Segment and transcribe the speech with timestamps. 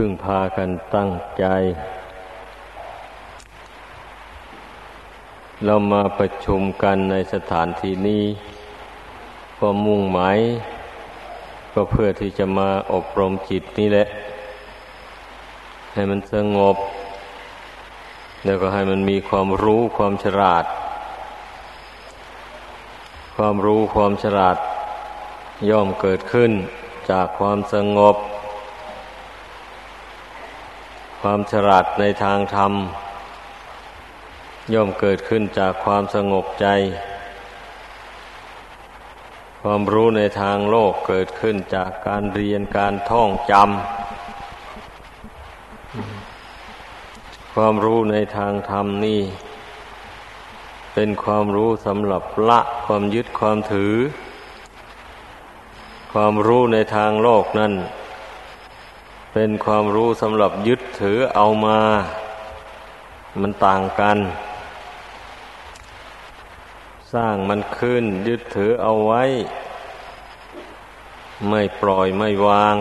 [0.00, 1.44] พึ่งพากันตั้งใจ
[5.64, 8.24] เรามาประชุมกันในสถานที่นี้
[9.58, 10.38] ก็มุ่งหมาย
[11.74, 14.06] ก็เพื่อที่จะมาอบรมจิตนี่แหละ
[15.94, 16.76] ให้มันสงบ
[18.44, 20.64] แล้วก็ให้มันมีความรู้ความฉลาด
[23.36, 24.56] ความรู้ความฉลาด
[25.70, 26.50] ย่อมเกิดขึ้น
[27.10, 28.16] จากความสงบ
[31.28, 32.72] ความฉลาดในทางธรรม
[34.74, 36.66] ย่อมเกิดขึ้นจากความสงบใจ
[39.62, 43.64] ความรู้ในทางโลกเกิดขึ้นจากการเรียนการท่องจำ
[47.54, 49.20] ความรู้ในทางธรรมนี่
[50.94, 53.94] เป็นความรู้สำหรับละความยึดความถือ
[56.12, 57.74] ความรู้ในทางโลกนั้น
[59.38, 61.80] เป็นความรู้สำหรับยึดถือเอามา
[63.40, 64.18] มันต่างกัน
[67.12, 69.22] สร้างมันขึ้น ยึดถือเอาไว้
[71.48, 72.76] ไม่ปล่อยไม่วาง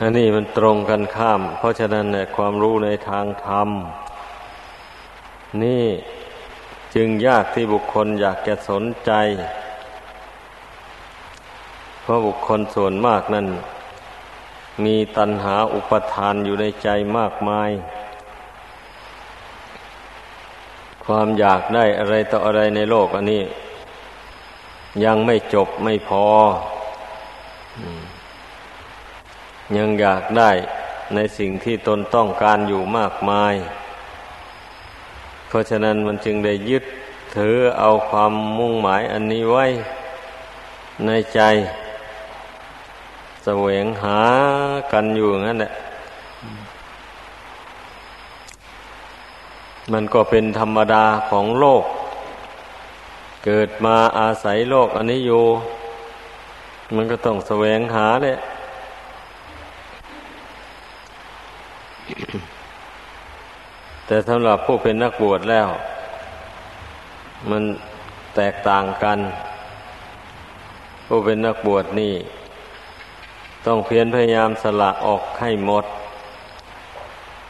[0.00, 3.68] อันนี้มันตรงกันข้าม เพราะฉะนั้นเนี่ยความรู้ในทางธรรม
[5.62, 5.86] นี่
[6.94, 9.12] จึงยากที่บุคคลอยากจะสนใจ
[12.10, 13.46] ราะบุคคลส่วนมากนั้น
[14.84, 17.70] มีตัณหาอุปทานอยู่ในใจมากมาย
[21.04, 23.42] ความอยากได้อะไรต่ออะไรในโลกอันนี้
[25.04, 26.24] ยังไม่จบไม่พอ
[29.76, 30.50] ยังอยากได้
[31.14, 33.54] ในสิ่งที่ตนต้องการอยู่มากมาย
[35.48, 36.84] เพราะฉะนั้นมันจึงได้ยึด
[37.36, 39.66] ถือเอาความมุ่งหมายอันนี้ไว้
[41.06, 41.40] ในใจ
[43.64, 44.18] วงหา
[44.92, 45.72] กันอยู่งั้นแหละ
[49.92, 51.84] มันก็เป็นธรรมดาของโลก
[53.44, 55.44] เกิดมาอาศัยโลกอันนี้อยู่
[56.94, 58.38] มันก็ต้องแสวงหาเนี่ย
[64.06, 65.68] แต่สำหรับผู้เป็นนักบวชแล้ว
[67.50, 67.62] มัน
[68.36, 69.18] แตกต่างกัน
[71.06, 72.12] ผู้เป็นนักบวชนี่
[73.66, 75.84] ต้องเพียรพยายามสละออกให้หมด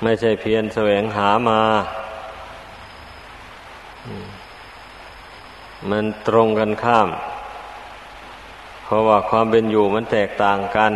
[0.02, 1.60] ไม่ใช่เพียรแสวงหามา
[5.90, 7.08] มันตรงกันข้าม
[8.84, 10.92] เพราะว่าความเป็นอยู่มันแตกต่างกัน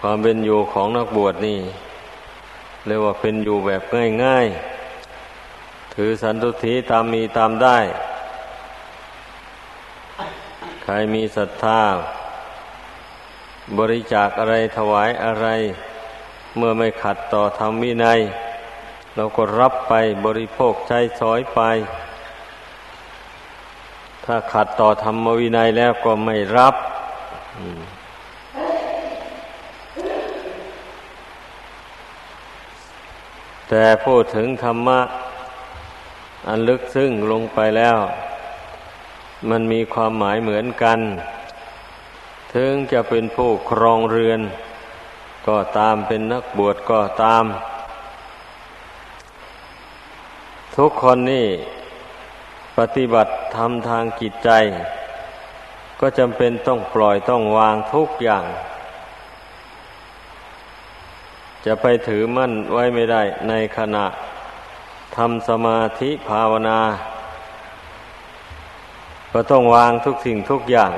[0.00, 1.58] ความเป็นอยู่ของนักบวชนี่
[2.86, 3.82] เรียกว่าเป็นอยู่แบบ
[4.24, 4.46] ง่าย
[5.20, 7.78] ๆ ถือสันตุถีตามมีตามได้
[10.86, 11.80] ใครมีศรัทธา
[13.78, 15.46] บริจาคอะไรถวายอะไร
[16.56, 18.20] เมื่อไม่ขัดต่อธรรมวินัย
[19.14, 21.60] เราก็รับไปบริโภคใช้สอยไป
[24.24, 26.74] ถ้าขัดต่อธรรมวินัยแล้วก็ไม่รับ
[33.68, 35.00] แต่พูดถึงธรรมะ
[36.48, 37.98] อันลึกซึ้งลงไปแล้ว
[39.50, 40.98] มันมีความหมายเหมือนกัน
[42.54, 44.40] ถึงจะเป็นผู้ครองเรือน
[45.46, 47.44] ก็ตามเป็นนักบวชก็ตาม
[50.76, 51.48] ทุกคนนี่
[52.78, 54.50] ปฏิบัติทำทางจิตใจ
[56.00, 58.44] ก็จำเป็นต้องปล่อยต้องวางทุกอย่าง
[61.64, 64.06] จะไปถือมั่นไว้ไม่ได้ในขณะ
[65.16, 66.80] ทำสมาธิภาวนา
[69.36, 70.92] ก็ต้องวางทุกสิ่งทุกอย่าง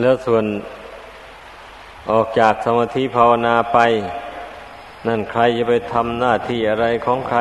[0.00, 0.44] แล้วส่วน
[2.10, 3.78] ออกจากสมาธิภาวนาไป
[5.06, 7.40] นั่นใครจะไปทำหน้าที่อะไรของใคร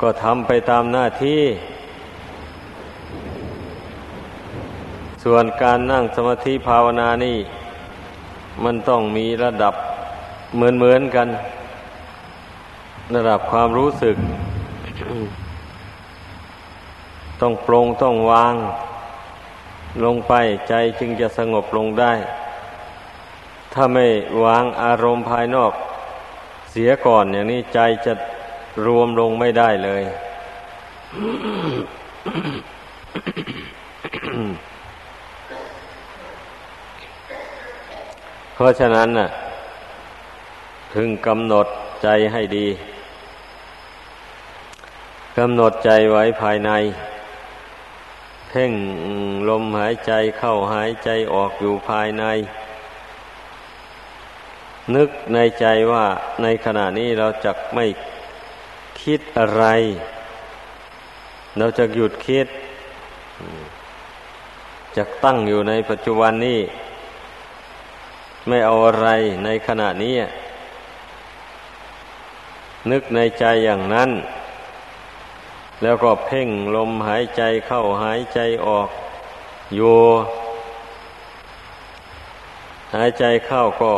[0.00, 1.42] ก็ทำไปตามหน้าที่
[5.24, 7.38] ส่วนการนั่งสมาธิภาวนานี่
[8.64, 9.74] มันต้องมีระดับ
[10.56, 11.28] เหมือนเหมือนกัน
[13.14, 14.16] ระดับความรู้สึก
[17.42, 18.54] ต้องปรงต้องวาง
[20.04, 20.32] ลงไป
[20.68, 22.12] ใจจึงจะสงบลงได้
[23.72, 24.06] ถ้าไม่
[24.44, 25.72] วางอารมณ์ภายนอก
[26.70, 28.12] เสียก่อนอย่างนี้ใจจะ
[28.86, 30.02] รวมลงไม่ได้เลย
[38.54, 39.28] เพราะฉะนั้นน่ะ
[40.92, 41.66] พึงกำหนด
[42.02, 42.66] ใจให้ดี
[45.38, 46.70] กำหนดใจไว้ภายใน
[48.52, 48.72] พ่ง
[49.48, 52.24] ลมหายใจเข้าหายใจออกอยู่ภายใน
[54.94, 56.04] นึกในใจว่า
[56.42, 57.86] ในขณะนี้เราจะไม่
[59.02, 59.64] คิดอะไร
[61.58, 62.46] เราจะหยุดคิด
[64.96, 66.60] จะตั้งอยู่ในปัจจุบันนี้
[68.48, 69.08] ไม่เอาอะไร
[69.44, 70.14] ในขณะนี้
[72.90, 74.10] นึกในใจอย่างนั้น
[75.82, 78.88] แล้วก็เพ่งลมหายใจเข้าหายใจออก
[79.74, 79.98] อยู่
[82.94, 83.92] หายใจเข้าก็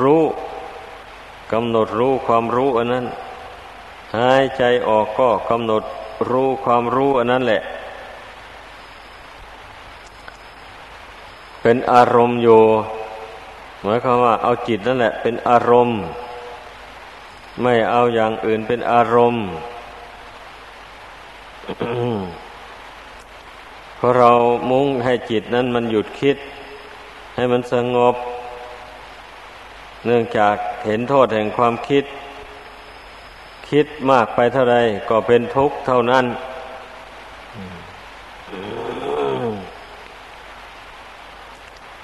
[0.00, 0.22] รู้
[1.52, 3.06] กำหนดรู้ความรู้อันนั้น
[4.16, 5.82] หายใจออกก็กำหนด
[6.30, 7.62] รู้ความรู้อันนั้นแหละ
[11.62, 12.60] เป็นอารมณ์อยู่
[13.82, 15.98] หมายความว่าเอาจิตนั่นแหละ เป็นอารมณ์
[17.62, 19.44] ไม่เอาอย่างอื่นเป็นอารมณ์
[23.96, 24.30] เพราะเรา
[24.70, 26.36] มุ่งให้จิตนั้นมันหยุดคิด
[27.34, 28.14] ให้มันสงบ
[30.06, 30.56] เนื่องจาก
[30.86, 32.04] เห็นโทษแห่งความคิด
[33.70, 34.76] คิดมากไปเท่าไร
[35.10, 36.24] ก็เป็นทุกข์เท่านั้น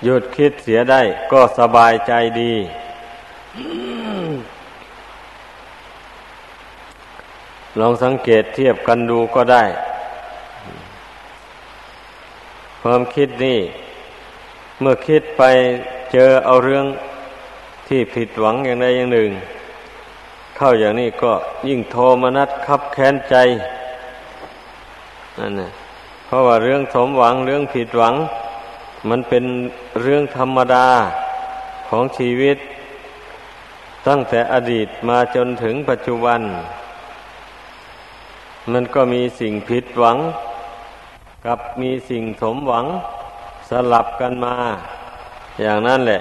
[0.04, 1.00] หยุดคิดเสียได้
[1.32, 2.52] ก็สบายใจดี
[7.80, 9.64] ลองสังเกตเทียบกันดูก็ได้
[12.82, 13.60] ความคิดนี่
[14.80, 15.42] เมื่อคิดไป
[16.12, 16.86] เจอเอาเรื่อง
[17.88, 19.30] ที่ผิดหวังอย่างใดอย่างหนึ่ง
[20.56, 21.32] เข้าอย่างนี้ก็
[21.68, 23.36] ยิ่งโทมนัดคับแค้นใจ
[25.38, 25.70] นั่นนะ
[26.26, 28.14] เพราะว่าเรื่องสมหวังเรื่องผิดหวัง
[29.08, 29.44] มันเป็น
[30.02, 30.86] เรื่องธรรมดา
[31.88, 32.56] ของชีวิต
[34.06, 36.40] ตั้งแต่อดีตมาจนถึงปัจจุบัน
[38.72, 40.18] มันก็มีสิ่งผิดหวัง
[41.46, 42.86] กับมีสิ่งสมหวัง
[43.68, 44.54] สลับกันมา
[45.62, 46.20] อย่างนั้นแหละ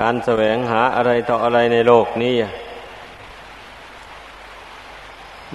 [0.00, 2.34] การแสวงหาอะไรต่ออะไรในโลกนี้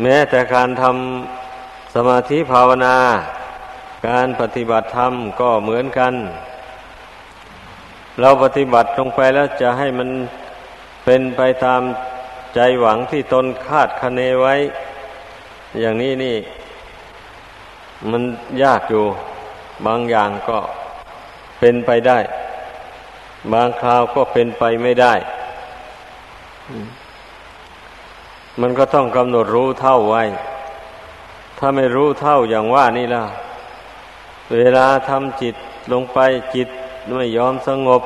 [0.02, 2.98] แม้แต่การทำสมาธิภาวนา
[4.08, 6.14] การปฏิบัติธรรมก็เหมือนกัน
[8.22, 10.10] เราปฏิบัติลงไปแล้วจะให้มัน
[11.06, 11.82] เป็นไปตาม
[12.56, 14.56] ใจหวังที่ตนคาดคะเนไว้
[15.80, 16.38] อย่างนี้นี่
[18.10, 18.24] มัน
[18.64, 19.06] ยากอยู่
[19.86, 20.60] บางอย่างก็
[21.60, 22.20] เป็นไปได้
[23.54, 25.14] บางคราวก็เป็นไปไม่ได้
[28.62, 30.24] มันก็ต้องกำหนดรู้เท่าไว้
[31.58, 33.24] ถ้าไม่รู้เท่าอย่างว่านี่ล่ะ
[34.54, 35.56] เวลาทำจิต
[35.92, 36.20] ลงไป
[36.56, 36.68] จิต
[37.16, 38.02] ไม่ยอมสงบ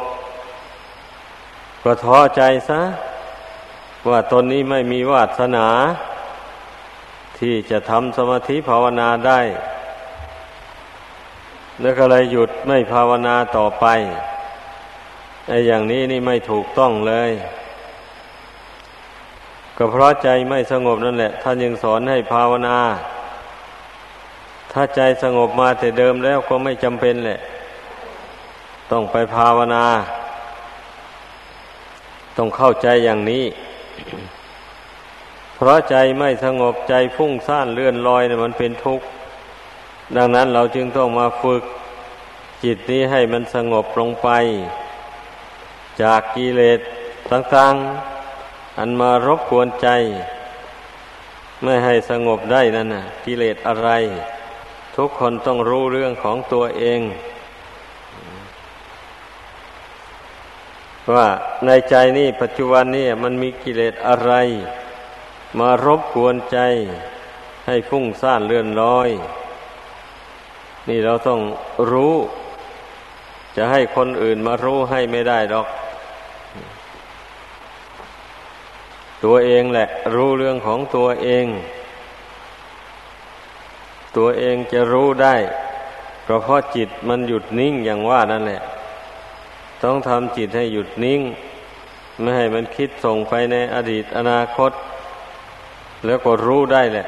[1.84, 2.82] ก็ท้อใจซะ
[4.10, 5.68] ว่าตนนี้ไม่มีวาสนา
[7.40, 9.40] ที่จะทำสมาธิภาวนาได้
[11.82, 13.86] แล้วก็เลยหยุดไม่ภาวนาต่อไป
[15.48, 17.32] ไอ้อย่างนี้นี่ไม่ถูกต้องเลย
[19.78, 22.78] ก็เพราะใจไม่สงบนั่นแหละ ท่านยังสอนให้ภาวนา
[24.72, 27.40] ถ้าใจสงบมาแต่เดิมแล้วก็ไม่จำเป็นแหละ
[28.92, 29.86] ต้องไปภาวนา
[32.38, 33.44] ต้องเข้าใจอย่างนี้
[35.60, 39.06] เพราะใจไม่สงบใจฟุ้งซ่านเลื่อนลอยเนี่ยมันเป็นทุกข์
[40.16, 41.64] ดังนั้นเราจึงต้องมาฝึก
[42.64, 44.30] จิตนี้ให้มันสงบลงไป
[46.02, 46.80] จากกิเลส
[47.32, 49.88] ต่างๆ อันมารบกวนใจ
[51.64, 53.90] ไม่ให้สงบได้นั่นน่ะกิเลสอะไร
[54.98, 57.02] ทุกคนต้องรู้เรื่องของตัวเอง
[61.14, 61.28] ว่า
[61.66, 64.34] ในใจนี่ปัจจุบันนี่มันมีกิเลสอะไร
[65.60, 66.58] มารบกวนใจ
[67.68, 69.10] ให้ฟุ้งซ่านเลื่อนลอย
[70.88, 71.40] นี่เราต้อง
[71.92, 72.16] รู้
[73.56, 75.68] จะให้คนอื่นมารู้ให้ไม่ได้หรอก
[79.24, 81.46] ตัวเองแหละ รู้เรื่องของตัวเอง
[84.18, 85.36] ตัวเองจะรู้ได้
[86.24, 88.62] เพราะจิตมันหยุดนิ่งอย่างว่านั่นแหละ
[89.84, 91.22] ต้องทำจิตให้หยุดนิ่ง
[92.20, 94.72] ไม่ให้มันคิดส่งไปในอดีตอนาคต
[96.06, 97.06] แล้วก็รู้ได้แหละ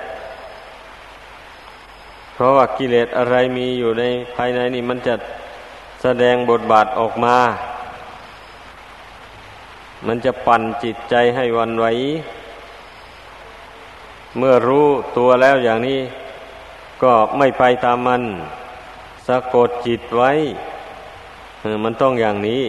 [2.33, 4.03] เพราะว่ากิเลสอะไรมีอยู่ใน
[4.35, 5.15] ภายในนี่มันจะ
[6.01, 7.37] แสดงบทบาทออกมา
[10.07, 11.85] มันจะปั่นจิตใจให้วันไหว
[14.37, 15.99] เมื่อรู้ตัวแล้วอย่างนี้
[17.03, 18.21] ก็ไม่ไปตามมัน
[19.27, 20.31] สะกดจิตไว้
[21.83, 22.63] มันต้องอย่างนี้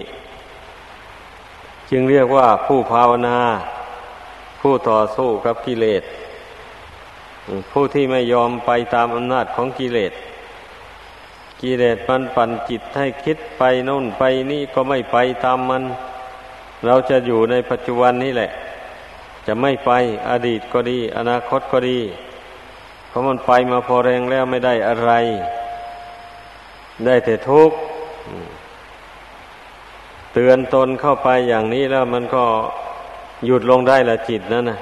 [1.91, 3.39] จึงเรียกว่าผู้ภาวนา
[4.61, 6.03] ผู้ต่อสู้กับกิเลส
[7.73, 10.13] ผู้ที่ไม่ยอมไปตามอำนาจของกิเลส
[11.63, 15.83] กิเลสมันปั่นจิตให้คิดไปโน่นไปนี่ก็ไม่ไปตามมัน
[16.87, 18.51] เราจะอยู่ในปัจจุบันนี้แหละ
[19.47, 19.91] จะไม่ไป
[20.31, 21.99] อดีตก็ดี อนาคตก็ดี
[23.09, 25.13] เพราะมันไปมาพอแรงแล้วไม่ได้อะไร
[27.05, 27.77] ได้แต่ทุกข์
[30.33, 32.45] เตือนตนเข้าไปอย่างนี้แล้วมันก็
[33.47, 34.79] หยุดลงได้ละจิตนั่นนะ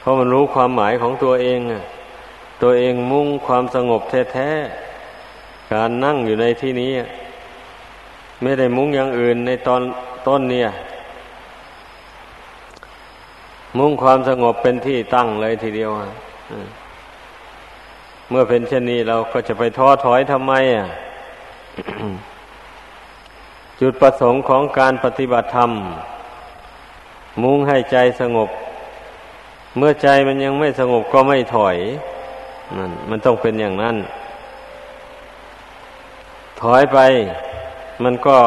[0.00, 1.58] เพราะมันรู้ความหมายของตัวเอง
[2.62, 6.92] ตัวเองมุ่งความสงบแท้ๆการนั่งอยู่ในที่นี้
[8.42, 9.82] ไม่ได้มุ่งอย่างอื่นในตอน
[10.26, 10.68] ต้นเนี่ย
[13.78, 15.90] มุ่งความสงบเป็นที่ตั้งเลยทีเดียว
[18.30, 20.86] เมื่อเป็นเช่นนี้เราก็จะไปท้อถอยทำไมอะ
[23.80, 25.70] จุดประสงค์ของการปฏิบัติธรรม
[27.42, 28.48] มุ่งให้ใจสงบ
[29.76, 31.76] เมื่อใจมันยังไม่สงบก็ไม่ถอย
[32.76, 33.96] นั่นมันต้องเป็นอย่างนั้น
[36.62, 36.98] ถอยไป
[38.04, 38.38] มันก็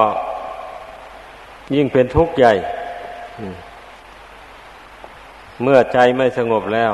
[1.75, 2.53] ยิ่งเป็นทุกข์ใหญ่
[5.63, 6.93] เมื่อใจไม่สงบแล้ว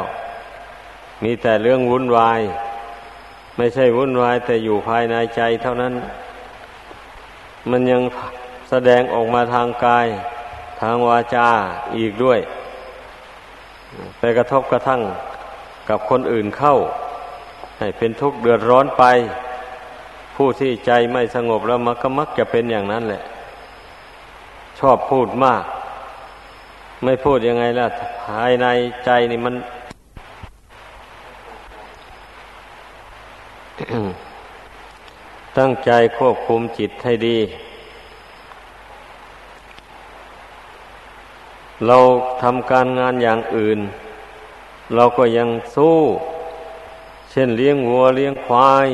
[1.24, 2.42] มีแต่เรื่องวุ่นวาย
[3.58, 5.94] ไม่ใช่วุ่นวายแต่อยู่ภายในใจเท่านั้น
[7.72, 8.02] มันยัง
[8.70, 10.08] แสดงออกมาทางกาย
[10.82, 11.48] ทางวาจา
[11.98, 12.40] อีกด้วย
[14.20, 15.02] ไปกระทบกระทั่ง
[15.90, 16.76] กับคนอื่นเข้า
[17.80, 19.04] ให้เป็นทุกข์เดือดร้อนไป
[20.36, 23.24] ผู้ที่ใจไม่สงบแล้วมันก็มักจะเป็นอย่างนั้นแหละ
[24.80, 25.64] ชอบพูดมาก
[27.04, 27.88] ไม่พูดยังไงล่ะ
[28.26, 28.68] ภายใน
[29.06, 29.56] ใจนี่มัน
[35.58, 37.40] ตั้งใจควบคุมจิตให้ดี
[41.86, 41.98] เรา
[42.42, 43.80] ทำการงานอย่างอื่น
[44.96, 45.98] เราก็ยังสู้
[47.32, 48.90] เช่นเลี้ยงวัวเลี้ยงควาย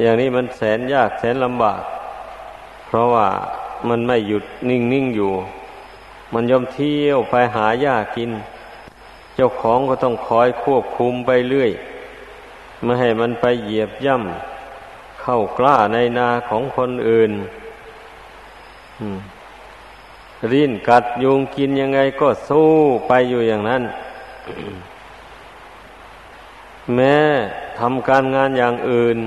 [0.00, 1.82] อย่างนี้มันแสนยากแสนลำบาก
[2.86, 3.28] เพราะว่า
[3.88, 5.32] มันไม่หยุดนิ่งนิ่งอยู่
[6.32, 8.30] มันย่อมเที่ยวไปหาหญ้ากิน
[9.34, 11.70] เจ้าของก็ต้องคอยควบคุมไปเรื่อย
[12.82, 14.49] ไม่ให้มันไปเหยียบย่ำ
[15.22, 17.32] เข้ากล้าในนาของคนอื่น
[20.52, 22.68] ริ้นกัดยุงกินยังไงก็สู้
[23.06, 23.82] ไปอยู่อย่างนั้น
[26.94, 27.16] แม้
[27.78, 29.18] ทำการงานอย่างอื่น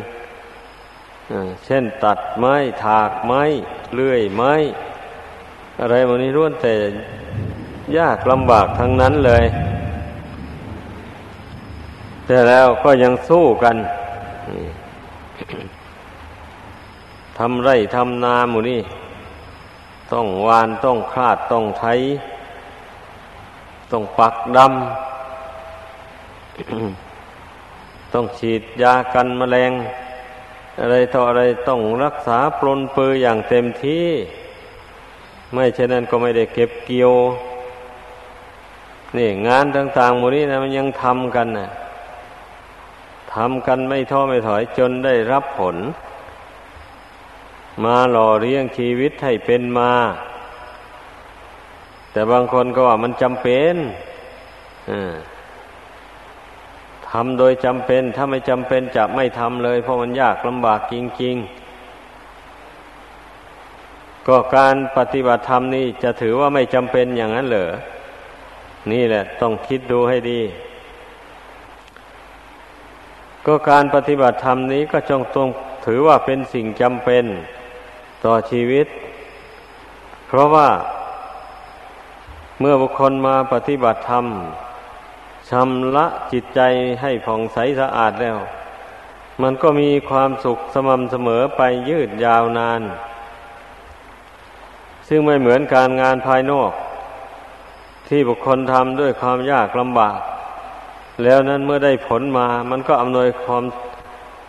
[1.66, 3.42] เช่นตัดไม้ถากไม้
[3.96, 4.54] เลื่อยไม้
[5.80, 6.76] อะไรพวกนี้ล้วนแต่
[7.98, 9.46] ยากลำบากทั้งนั้นเลย
[12.26, 13.76] แต่แล้วก็ยังสู้กัน
[17.38, 18.82] ทำไร่ทำนาหมูนี่
[20.12, 21.86] ต้องวานต้องคลาดต้องไถ
[23.92, 24.94] ต้องปักดำ
[28.14, 29.72] ต้องฉีดยากันแมลง
[30.80, 34.08] อะไรต่ออะไรต้องรักษาปลนปืออย่างเต็มที่
[35.54, 37.14] ไม่เช่นนั้นก็ไม่ได้เก็บเกี่ยว
[39.18, 41.70] นี่งานต่างๆหมูนี้นะมันยังทำกันนะ
[43.34, 45.76] ทำกันไม่ท้อไม่ถอยจนได้รับผล
[47.84, 49.92] มาหล่อเลี้ยงชีวิตให้เป็นมา
[52.12, 53.76] แต่บางคนก็ว่ามันจำเป็น
[57.10, 61.64] ทำโดยจำเป็น ถ้าไม่จำเป็นจะไม่ทำเลย เพราะมันยากลำบากจริง ๆ
[64.28, 67.72] ก็การปฏิบัติธรรมนี่จะถือว่าไม่จำเป็นอย่างนั้นเหรอ
[68.92, 70.42] นี่แหละ ต้องคิดดูให้ดี
[73.46, 75.50] ก็การปฏิบัติธรรมนี้ก็จงต้อง
[75.86, 77.26] ถือว่าเป็นสิ่งจำเป็น
[78.26, 78.88] ต่อชีวิต
[80.28, 80.70] เพราะว่า
[82.60, 84.26] เมื่อบุคคลมาปฏิบัติธรรม
[85.50, 86.60] ชำระจิตใจ
[87.02, 88.38] ให้ผ่องใสสะอาดแล้ว
[89.42, 92.82] มันก็มีความสุขสม่ำเสมอไปยืดยาวนาน
[95.08, 96.72] ซึ่งไม่เหมือนการงานภายนอก
[98.08, 100.20] ที่บุคคลทำด้วยความยากลำบาก
[101.24, 103.64] แล้วนั้นเมื่อได้ผลมา มันก็อำนวยความ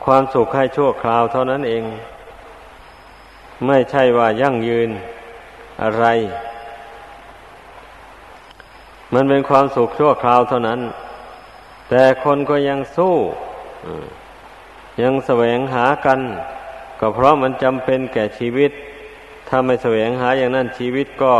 [0.04, 1.85] ความสุขให้ชั่วคราวเท่านั้นเอง
[3.66, 4.90] ไม่ใช่ว่ายั่งยืน
[5.83, 6.04] อะไร
[9.14, 10.80] มันเป็นความสุขชั่วคราวเท่านั้น
[11.88, 13.14] แต่คนก็ยังสู้
[15.02, 16.21] ยังแสวงหากัน
[17.00, 18.73] ก็เพราะมันจำเป็นแก่ชีวิต
[19.49, 21.35] ถ้าไม่แสวงหาอย่างนั้นชีวิตก็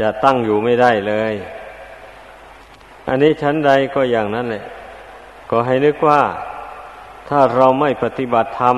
[0.00, 1.34] จะตั้งอยู่ไม่ได้เลย
[3.08, 4.64] อันนี้ชั้นใดก็อย่างนั้นแหละ
[5.50, 6.22] ก็ให้นึกว่า
[7.28, 8.76] ถ้าเราไม่ปฏิบัติธรรม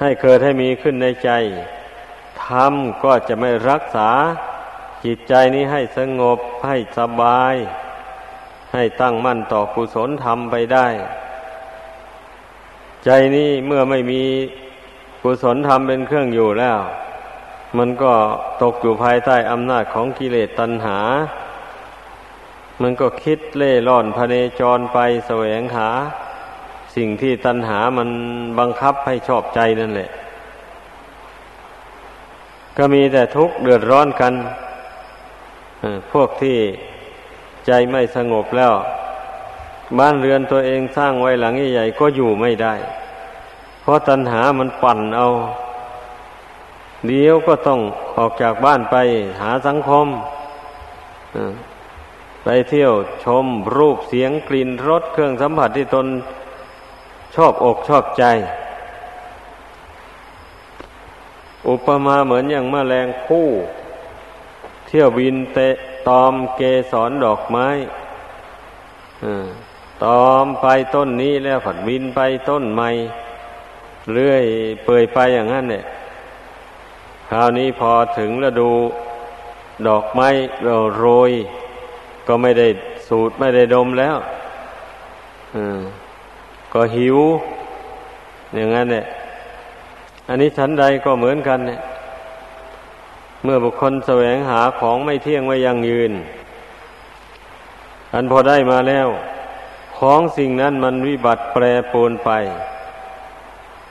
[0.00, 1.30] ให้เกิดให้มีขึ้นในใจ
[2.44, 2.72] ธรรม
[3.04, 4.10] ก็จะไม่รักษา
[5.04, 7.54] จิตใจนี้ให้สงบให้สบาย
[8.74, 10.86] ให้ตั้งมั่นต่อกุศลธรรมไปได้
[13.04, 14.22] ใจนี้เมื่อไม่มี
[15.22, 16.78] กุศลธรรมเป็นเครื่องอยู่แล้ว
[17.78, 18.12] มันก็
[18.62, 20.98] ตกอยู่ภายใต้อำนาจของกิเลสตัณหา
[22.82, 25.88] มันก็คิดเล่ร่อนพเนจรไปแสวงหา
[26.98, 28.08] สิ่งที่ตัณหามัน
[28.58, 30.10] บังคับให้ชอบใจนั่นแหละ
[32.76, 34.32] ก็มีแต่ทุกข์เดือดร้อนกัน
[36.12, 36.58] พวกที่
[37.66, 38.72] ใจไม่สงบแล้ว
[39.98, 42.74] บ้านเรือนตัวเองสร้างไว้หลังใหญ่ๆก็อยู่ไม่ได้
[43.82, 45.28] เพราะตัณหามันปั่นเอา
[47.06, 47.80] เดี๋ยวก็ต้อง
[48.16, 48.96] ออกจากบ้านไป
[49.40, 50.06] หาสังคม
[52.44, 52.92] ไปเที่ยว
[53.24, 56.06] ชมรูปเสียงกลิ่นรสเครื่องสัมผัสที่ตน
[57.34, 58.24] ชอบอกชอบใจ
[61.68, 63.48] อุปมาเหมือนอย่างมแมลงคู่
[64.86, 65.68] เที่ยวบินเตะ
[66.08, 66.60] ตอมเก
[66.92, 67.68] สรดอกไม้
[70.04, 72.90] ตอมไปต้นนี้แล้วผัดบินไปต้นใหม่
[74.12, 74.44] เรื่อย
[74.84, 75.84] เปื่อยไปอย่างนั้นเนี่ย
[77.30, 78.70] คราวนี้พอถึงฤดู
[79.86, 80.28] ดอกไม้
[80.64, 81.32] เราโรย
[82.26, 82.68] ก็ไม่ได้
[83.08, 84.16] สูดไม่ได้ดมแล้ว
[86.72, 87.18] ก็หิว
[88.54, 89.04] อย่างนั้นเนี่ย
[90.28, 91.80] อันนี้ชั้นใดก็เหมือนกันเนี่ย
[93.44, 96.12] เมื่อบุคคลแสวงหาของไม่เที่ยงไว้ยังยืน
[98.14, 99.08] อันพอได้มาแล้ว
[99.98, 102.30] ของสิ่งนั้นมันวิบัติแปรปรวนไป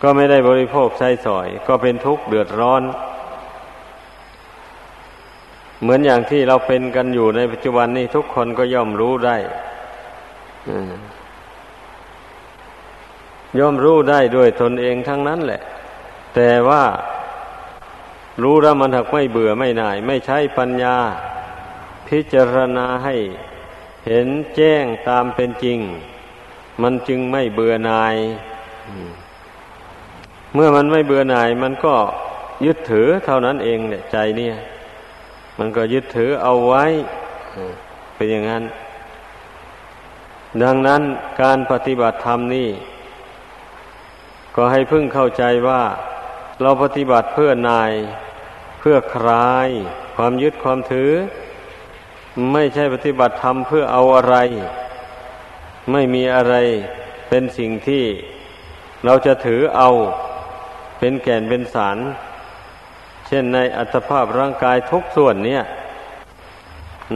[0.02, 2.84] ก็ไม่ได้บริโภคใช้สอย ก็เป็นทุกข์เดือดร้อน
[5.82, 9.38] เหมือนอย่างที่เราเป็นกันอยู่ในปัจจุบันนี้ทุกคนก็ย่อมรู้ได้
[13.60, 15.62] ย่อมรู้ได้ด้วยตนเองทั้งนั้นแหละ
[16.36, 16.84] แต่ว่า
[18.44, 20.98] รู้แล้วมันถักไม่เบื่อไม่หน่าย ไม่ใช่ปัญญา
[22.08, 23.16] พิจารณาให้
[24.08, 25.80] เห็นแจ้งตามเป็นจริง
[26.82, 28.16] มันจึงไม่เบื่อหน่าย
[30.54, 31.96] เมื่อมันไม่เบื่อหน่าย มันก็
[32.66, 34.56] ยึดถือเท่านั้นเองเนี่ยใจเนี่ย
[35.60, 36.86] มันก็ยึดถือเอาไว้
[38.16, 38.64] เป็นอย่างนั้น
[40.64, 41.02] ดังนั้น
[41.42, 42.70] การปฏิบัติธรรมนี่
[44.60, 45.84] ก็ให้พึ่งเข้าใจว่า
[46.62, 47.92] เราปฏิบัติเพื่อนาย
[48.80, 49.70] เพื่อคลาย
[50.16, 51.12] ความยึดความถือ
[52.52, 54.36] ไม่ใช่ปฏิบัติธรรมเพื่อเอาอะไร
[55.92, 56.56] ไม่มีอะไร
[57.30, 58.06] เป็นสิ่งที่
[59.06, 59.90] เราจะถือเอา
[61.00, 61.98] เป็นแก่นเป็นสาร
[63.28, 65.64] เช่นในอัตภาพร่างกายทุกส่วนเนี่ย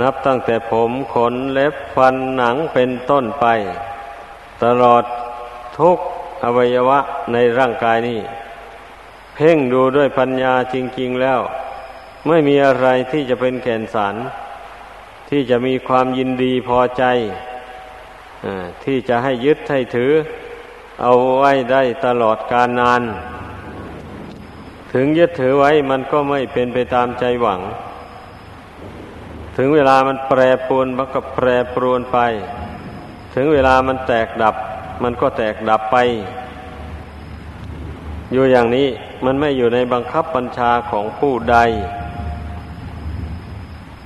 [0.01, 3.45] นับตั้งแต่ผมขนเล็บฟันหนังเป็นต้นไป
[4.63, 5.03] ตลอด
[5.79, 5.97] ทุก
[6.43, 6.99] อวัยวะ
[7.33, 8.19] ในร่างกายนี้
[9.35, 11.39] เพ่งดูด้วยปัญญาจริง ๆแล้ว
[12.27, 14.15] ไม่มีอะไรที่จะเป็นแก่นสาร
[15.29, 17.03] ที่จะมีความยินดีพอใจ
[18.45, 18.47] อ
[18.83, 20.11] ที่จะให้ยึดให้ถือ
[21.01, 23.01] เอาไว้ได้ตลอดการนาน
[24.93, 27.61] ถึงยึดถือไว้มันก็ไม่เป็นไปตามใจหวัง
[29.57, 32.17] ถึงเวลามันแปรปรวนมันก็แปรปรวนไป
[33.35, 34.55] ถึงเวลามันแตกดับ
[35.03, 35.97] มันก็แตกดับไป
[38.31, 38.87] อยู่อย่างนี้
[39.25, 41.57] มันไม่อยู่ในบังคับบัญชาของผู้ใด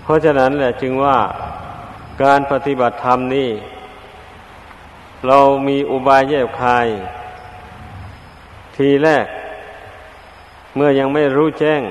[0.02, 1.18] เพราะฉะนั้นแหละจึงว่า
[2.24, 3.50] การปฏิบัติธรรมนี่
[5.28, 6.88] เรามีอุบายแยบคาย
[8.76, 9.28] ทีแรก
[10.76, 11.82] เมื่อยังไม่รู้แจ้ง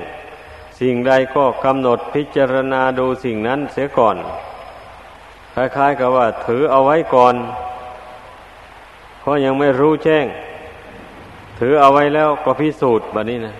[0.79, 4.17] สิ่งใดก็กำหนดพิจารณาดูสิ่งนั้นเสียก่อน
[5.53, 7.35] คล้ายๆกับว่าถือเอาไว้ก่อน
[9.25, 10.25] เพราะยังไม่รู้แจ้ง
[11.59, 13.55] ถือเอาไว้แล้วก็พิสูจน์แบบนี้นะ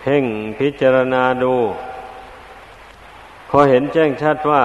[0.00, 0.24] เพ่ง
[0.58, 1.54] พิจารณาดู
[3.50, 4.62] พอเห็นแจ้งชัดว่า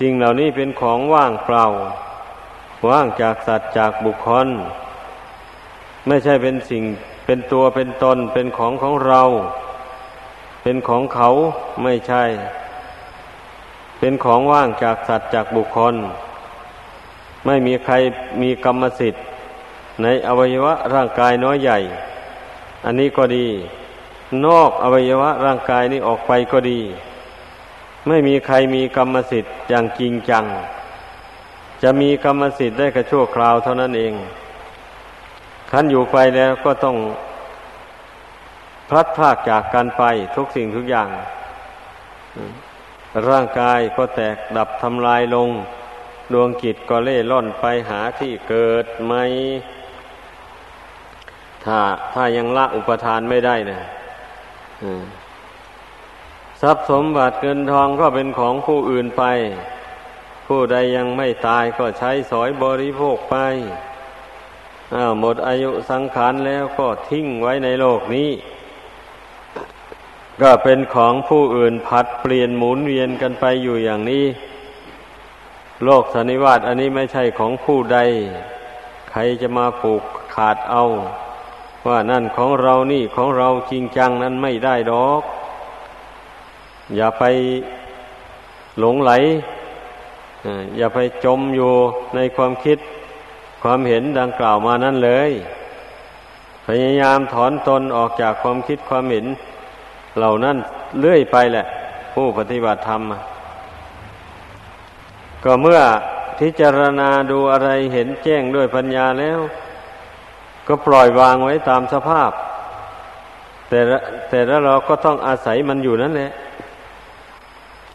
[0.00, 1.64] สิ่งเหล่านี้เป็นของว่างเปล่า
[2.88, 4.48] ว่างจากสัตว์จากบุคคล
[6.06, 6.82] ไม่ใช่เป็นสิ่ง
[7.26, 9.22] เป็นตัวเป็นตนเป็นของของเรา
[10.62, 11.28] เป็นของเขา
[11.82, 12.24] ไม่ใช่
[13.98, 15.94] เป็นของว่างจากสัตว์จากบุคคล
[17.46, 17.94] ไม่มีใคร
[18.42, 19.24] มีกรรมสิทธิ์
[20.02, 21.78] ในอวัยวะร่างกายน้อยใหญ่
[22.84, 23.46] อันนี้ก็ดี
[24.46, 26.80] นอกอวัยวะร่างกายนี้ออกไปก็ดี
[28.08, 30.44] ไม่มีใครมีกรรมสิทธิ์อย่างจริงจัง
[31.82, 34.14] จะมีกรรมสิทธิ์ได้กระชั่วคราวเท่านั้นเอง
[35.70, 36.96] ขันอยู่ไปแล้วก็ต้อง
[38.88, 40.02] พลัดพรากจากกันไป
[40.36, 41.08] ทุกสิ่งทุกอย่าง
[43.28, 45.48] ร่างกายก็แตกดับทำลายลง
[46.32, 49.14] ดวงจิตก็เล่ล่อนไปหาที่เกิดไหม
[51.64, 51.78] ถ้า
[52.14, 53.80] ถ้ายังละอุปทานไม่ได้นะ
[56.60, 59.24] ทรัพย์สมบัติเงินทองก็เป็นของผู้อื่นไป
[60.46, 63.36] ผู้ใดยังไม่ตายก็ใช้สอยบริโภคไป
[65.20, 68.30] หมดอายุสังขารแล้วก็ทิ้งไว้ในโลกนี้
[70.42, 74.24] ก็เป็นของผู้อื่นผัดเปลี่ยนหมุนเวียนกันไปอยู่อย่างนี้
[75.84, 77.98] โลกสันนิวาตอันนี้ไม่ใช่ของผู้ใด
[79.10, 80.02] ใครจะมาผูก
[80.34, 80.84] ขาดเอา
[81.86, 85.22] ว่านั่นของเรานี่ของเราจริงจังนั้นไม่ได้ดอก
[86.96, 87.24] อย่าไป
[88.78, 89.12] หลงไหล
[90.76, 91.72] อย่าไปจมอยู่
[92.14, 92.78] ในความคิด
[93.62, 95.30] ความเห็นดังกล่าวมานั่นเลย
[96.66, 99.26] พยายามถอนตนออกจากความคิดความเห็น
[100.16, 100.56] เหล่านั้น
[101.00, 101.66] เลื่อยไปแหละ
[102.14, 103.02] ผู้ปฏิบัติธรรม
[105.44, 105.80] ก็เมื่อ
[106.38, 109.40] พิจารณาดูอะไรเห็นแจ้งด้วยปัญญาแล้ว
[110.66, 112.30] ก็ปล่อยวางไว้ตามสภาพ
[113.68, 113.80] แต่
[114.28, 116.32] แต่แล้วเราก็ต้องอาศัยมันอยู่นั่นแหละ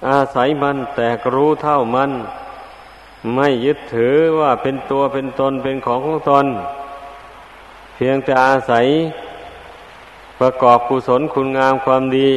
[0.09, 2.11] อาศัยมันแต่รู้เท่ามัน
[3.35, 6.45] ไม่ยึดถือว่าเป็นตัวเป็นตนเป็นของของตน
[7.95, 8.85] เพียงแต่อาศัย
[10.39, 12.31] ประกอบกุศลคุณงามความดี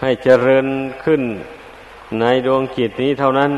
[0.00, 0.66] ให้เจริญ
[1.04, 1.22] ขึ้น
[2.20, 3.52] ในดวงจิตนี้เท่านั้น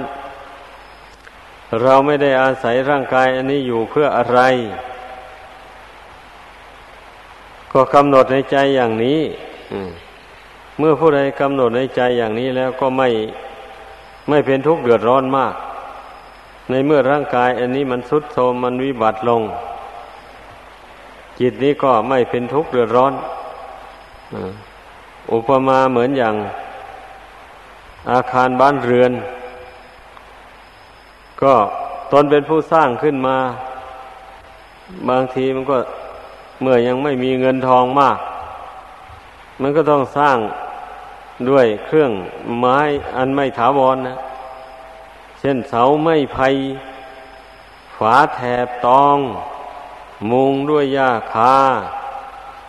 [1.82, 4.40] เราไม่ได้อาศัยร่างกายอันนี้อยู่เพื่ออะไร
[7.72, 9.20] ก็กำหนดในใจอย่างนี้
[10.78, 13.08] เมื่อผู้ใดกำหนดในใจอย่างนี้แล้วก็ไม่
[14.28, 15.54] ไม่เป็นทุกข์เดือดร้อนมาก
[16.70, 19.42] ในเมื่อร่างกาย อันนี้มันสุดโทมมันวิบัติลง
[21.38, 23.12] จิตนี้ก็ไม่เป็นทุกข์เดือดร้อน
[25.32, 26.34] อุปมาเหมือนอย่าง
[28.12, 29.12] อาคารบ้านเรือน
[31.42, 31.54] ก็
[32.12, 33.36] ตนเป็นผู้สร้างขึ้นมา
[35.08, 35.78] บางทีมันก็
[36.60, 38.18] เมื่อยังไม่มีเงินทองมาก
[39.60, 40.38] มันก็ต้องสร้าง
[41.48, 42.12] ด้วยเครื่อง
[42.58, 42.78] ไม้
[43.16, 44.16] อันไม่ถาวรนนะ
[45.40, 46.48] เช่นเสาไม้ไผ่
[47.96, 49.18] ฝาแถบตอง
[50.30, 51.56] มุงด้วยหญ้าคา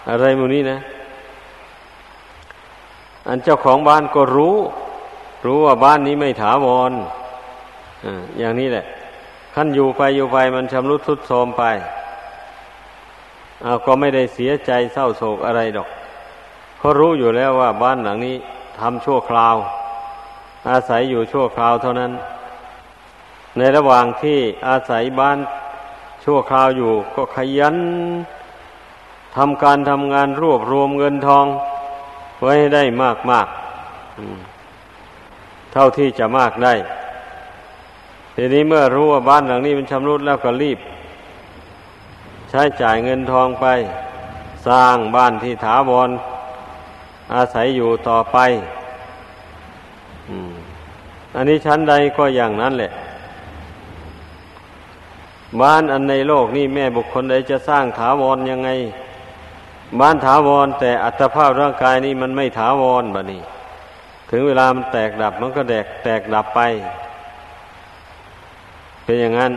[0.10, 0.80] อะไรมูนี้นะ
[3.28, 4.58] อันเจ้าของบ้านก็รู้
[5.46, 6.92] รู้ว่าบ้านนี้ไม่ถาวร
[8.04, 8.06] อ
[8.40, 8.86] อย่างนี้แหละ
[9.56, 11.64] ขั้นอยู่ไปอยู่ไปมันชำรุดทุดโทรมไป
[13.64, 15.90] เอาก็ไม่ได้เสียใจเศร้าโศกอะไรดอก
[16.78, 18.36] เพราะรู้อยู่แล้วว่าบ้านหลังนี้
[18.80, 19.56] ทำชั่วคราว
[20.70, 22.12] อาศัยอยู่ชั่วคราวเท่านั้น
[23.58, 25.38] ในระหว่างที่อาศัยบ้าน
[26.24, 27.78] ชั่วคราวอยู่ก็ขยัน
[29.36, 31.46] ทำการทำงานรวบรวมเงินทอง
[32.42, 33.48] ไว้ให้ได้มากมาก
[35.74, 36.74] เท่าที่จะมากได้
[38.36, 40.80] ทีนี้เมื่อรู้ว่าบ้านหลังนี้มันชำรุดแล้วก็รีบ
[42.54, 43.66] ใช้จ่ายเงินทองไป
[44.68, 46.10] สร้างบ้านที่ถาวร
[47.34, 48.38] อาศัยอยู่ต่อไป
[51.36, 52.92] อันนี้ชั้นใดก็อย่างนั้นแหละ
[55.62, 58.70] บ้านอันในโลกนี่แม่บุคคลใดจะสร้างถาวรยังไง
[60.00, 63.42] บ้านถาวร แต่อัตภาพร่างกายนี่มันไม่ถาวรบะนี่
[64.30, 66.62] ถึงเวลามันแตกดับมันก็แตกแตกดับไป
[69.04, 69.52] เป็นอย่างนั้น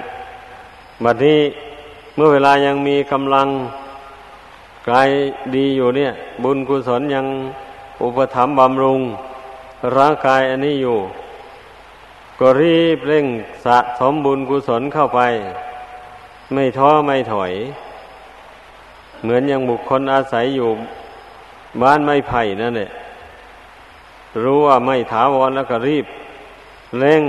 [1.05, 1.41] บัดนี้
[2.17, 3.49] เมื่อเวลายังมีกำลัง
[4.91, 5.09] กาย
[5.57, 6.11] ดีอยู่เนี่ย
[6.43, 7.27] บุญกุศลยัง
[8.03, 9.01] อุปถัมภ์บำรุง
[9.97, 10.99] ร่างกายอันนี้อยู่
[12.41, 13.27] ก็รีบเร่ง
[13.65, 15.21] สะสมบุญกุศลเข้าไป
[16.53, 17.53] ไม่ท้อไม่ถอย
[19.23, 20.69] เหมือนอย่างบุคคลอาศัยอยู่
[21.83, 22.91] บ้านไม้ไผ่นั่นแหละ
[24.43, 26.07] รู้ว่าไม่ถาวรแล้วก็รีบ
[26.99, 27.23] เร่ง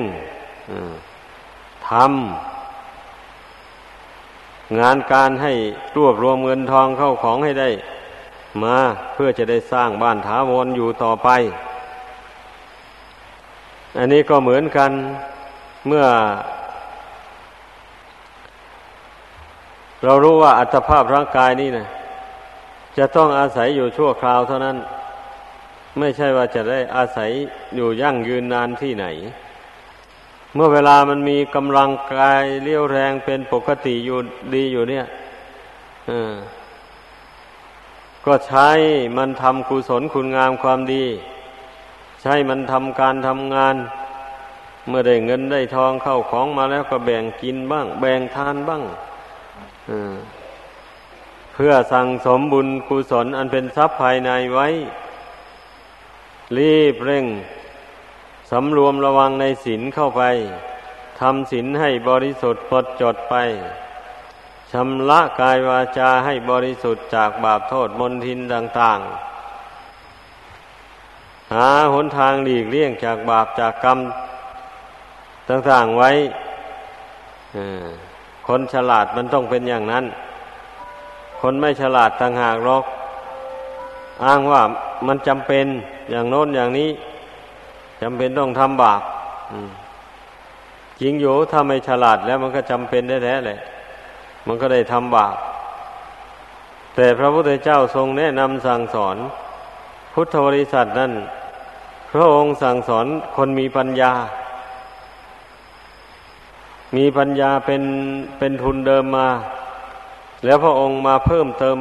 [1.89, 2.55] ทำ
[4.80, 5.54] งานการให้
[5.97, 7.69] รวบรวมเงินทองเข้าของให้ได้
[8.63, 8.78] มา
[9.13, 11.30] เพื่อจะได้สร้างบ้านถาวรอยู่ต่อไป
[13.97, 14.91] อันนี้ก็เหมือนกัน
[15.88, 16.06] เมื่อ
[20.04, 21.86] เรารู้ว่าอัตภาพร่างกายนี่นะ
[22.97, 24.78] จะต้องอาศัยอยู่ชั่วคราวเท่านั้น
[25.99, 27.30] ไม่ใช่ว่าจะได้อาศัย
[27.75, 29.06] อยู่ยั่งยืนนานที่ไหน
[30.58, 34.18] เมื่อเวลามันมีกำลังกายเลี้ยวแรงเป็นปกติอยู่
[34.54, 35.06] ดีอยู่เนี่ย
[38.26, 38.70] ก็ใช้
[39.18, 41.06] มันทำกุศลคุณงามความดี
[42.22, 43.76] ใช้มันทำการทำงาน
[44.88, 48.84] เมื่อได้เงินได้ทองเข้าของมาแล้วก็แบ่งกินบ้าง แบ่งทานบ้าง
[51.54, 54.68] เพื่อสั่งสมบุญกุศลอันเป็นทรัพย์ภายในไว้
[56.58, 57.26] รีบเร่ง
[58.52, 60.24] สำรวมระวังในศีลเข้าไป
[61.20, 63.36] ทำศีลให้บริสุทธิ์ปดจดไป
[64.72, 69.00] ชำระกายวาจาให้บริสุทธิ์จากบาปโทษมนทินต่าง
[70.66, 74.00] ๆ หาหนทางหลีกเลี่ยงจากบาปจากกรรม
[75.50, 76.12] ต่างๆไว้
[78.48, 80.06] คนฉลาดมันต้องเป็นอย่างนั้น
[81.42, 82.86] คนไม่ฉลาดต่างหากหรอก
[84.26, 84.62] อ้างว่า
[85.08, 85.66] มันจำเป็น
[86.12, 89.02] อย่างโน้นอย่างนี้ำเป็นต้องทำบาป
[91.02, 93.60] จริงอยู่ถ้าไม่ฉลาดแล้วมันก็จำเป็นแท้ๆเลย
[94.48, 95.36] มันก็ได้ทำบาป
[96.96, 99.18] แต่พระพุทธเจ้าทรงแนะนำสั่งสอน
[100.13, 101.12] พุทธบริษัทนั้น
[102.12, 104.12] พระองค์สั่งสอนคนมีปัญญา
[106.96, 107.84] มีปัญญาเป็น
[108.38, 109.28] เป็นทุนเดิมมา
[110.46, 111.78] แล้วพระองค์มาเพิ่มเติม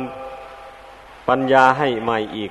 [1.28, 2.46] ปัญญาให้ใหม่อี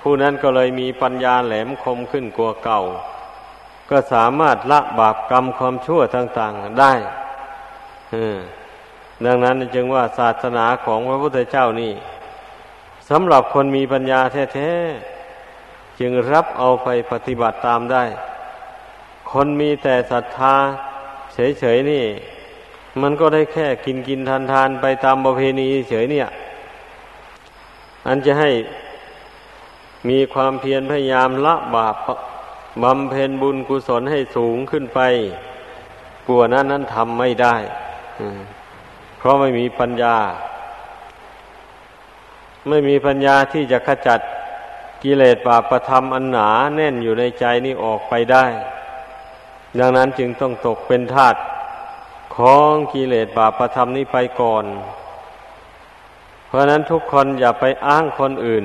[0.00, 2.80] ผู้นั้นก็เลยมีปัญญาแหลมคมขึ้นกว่าเก่า
[3.90, 6.92] ก็สามารถละบาปกรรมความชั่วต่าง ๆได้
[9.24, 11.92] ดังนั้นจึงว่าศาสนาของพระพุทธเจ้านี่
[13.10, 14.20] สำหรับคนมีปัญญา
[14.54, 18.04] แท้ๆจึงรับเอาไปปฏิบัติตามได้
[19.32, 20.54] คนมีแต่ศรัทธา
[21.34, 22.04] เฉยๆนี่
[23.00, 26.28] มันก็ได้แค่กินกินทานทานไปตามประเพณีเฉยเนี่ย
[28.06, 28.50] อันจะให้
[30.08, 31.96] มีความเพียรพยายามละบาป
[32.82, 35.00] บำเพ็ญบุญกุศลให้สูงขึ้นไป
[36.26, 37.56] กลัวนั้นนั้นทำไม่ได้
[39.18, 40.16] เพราะไม่มีปัญญา
[42.68, 44.20] ไม่มีปัญญาที่จะขจัด
[45.02, 48.44] กิเลสบาปประธรรมอันหนาแน่นอยู่ในใจนี้ออกไปได้
[49.78, 51.36] ดังนั้นจึงต้องตกเป็นทาส
[52.36, 54.64] ของกิเลสบาปประธรรมนี้ไปก่อน
[56.46, 58.64] เพราะนั้นทุกคนอย่าไปอ้างคนอื่น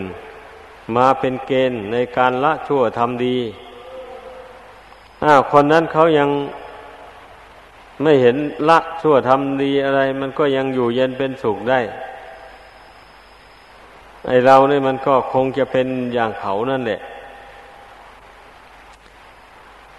[0.95, 3.37] มาเป็นเกณฑ์ในการละชั่วทำดี
[5.23, 6.29] อ้าคนนั้นเขายัง
[8.01, 8.37] ไม่เห็น
[8.69, 11.79] ละชั่วทำดีอะไร มันก็ยังอยู่เย็นเป็นสุขได้
[14.25, 16.99] ไอเราเนี่ยมันก็คงจะเป็นอย่างเขานั่นแหละ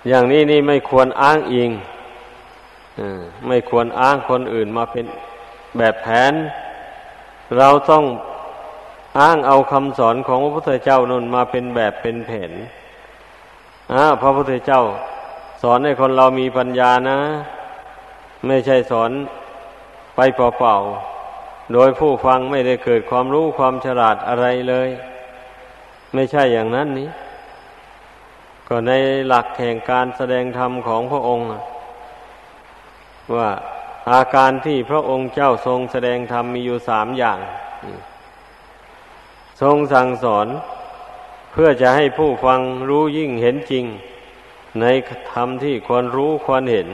[0.08, 1.70] อย่างนี้นี่ไม่ควรอ้างอิง
[3.46, 5.04] ไม่ควรอ้างคนอื่นมาเป็น
[5.78, 6.32] แบบแผน
[7.58, 8.04] เราต้อง
[9.20, 12.52] อ้างเอาคำสอนของพระพุทธเจ้านนมาเป็นแบบเป็นแผน
[13.92, 14.82] อ่าพระพุทธเจ้า
[15.62, 17.18] สอนให้คนเรามีปัญญานะ
[18.46, 19.10] ไม่ใช่สอน
[20.16, 24.88] ไปเปล่าๆโดยผู้ฟังไม่ได้เกิดความรู้ความฉลาดอะไรเลย
[26.14, 27.08] ไม่ใช่อย่างนั้นนี้
[28.68, 28.92] ก็ใน
[29.26, 31.46] หลักแห่งการแสดงธรรมของพระองค์
[33.36, 33.50] ว่า
[34.12, 37.38] อาการที่พระองค์เจ้าทรงแสดงธรรมมีอยู่สามอย่าง
[39.60, 40.46] ทรงสั่งสอน
[41.52, 43.84] เพื่อจะให้ผู้ฟังรู้ยิ่งเห็นจริง
[44.80, 44.84] ใน
[45.32, 46.88] ธรรมที่ควรรู้ควรเห็น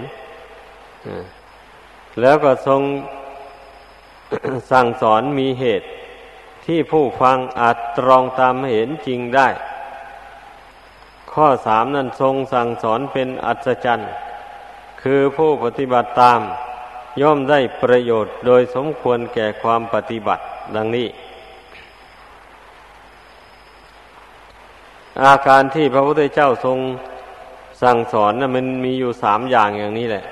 [2.20, 2.82] แล้วก็ทรง
[4.72, 5.88] สั่งสอนมีเหตุ
[6.66, 9.48] ที่ผู้ฟังอาจตรองตามเห็นจริงได้
[11.32, 14.10] ข้อสามนั้นทรงสั่งสอนเป็นอัศจรรย์
[15.02, 16.40] คือผู้ปฏิบัติตาม
[17.20, 20.42] ย่อมได้ประโยชน์โดยสมควรแก่ความปฏิบัติ
[20.76, 21.08] ดังนี้
[25.24, 26.78] อาการที่พระพุทธเจ้าทรง
[27.82, 30.24] สั่งสอนนะมันมีอยู่สามอย่างอย่างนี้แหละ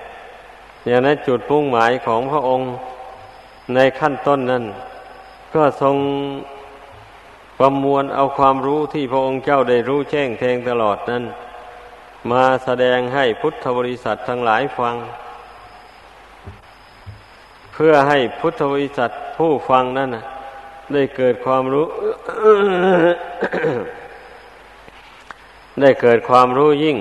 [0.87, 2.69] อย่างนั้นจุดพุ่งหมายของพระองค์
[3.75, 4.65] ในขั้นต้นนั้น
[5.55, 5.97] ก็ทรง
[7.59, 11.25] ประมวลเอาความรู้ที่พระองค์เจ้าได้รู้แจ้งแทงตลอดนั้น
[12.31, 14.97] มาแสดงให้พุทธบริษัททั้งหลายฟัง
[17.73, 20.11] เพื่อให้พุทธบริษัทผู้ฟังนั้น
[20.93, 21.87] ได้เกิดความรู้
[25.83, 26.99] ได้เกิดความรู้ยิ่ง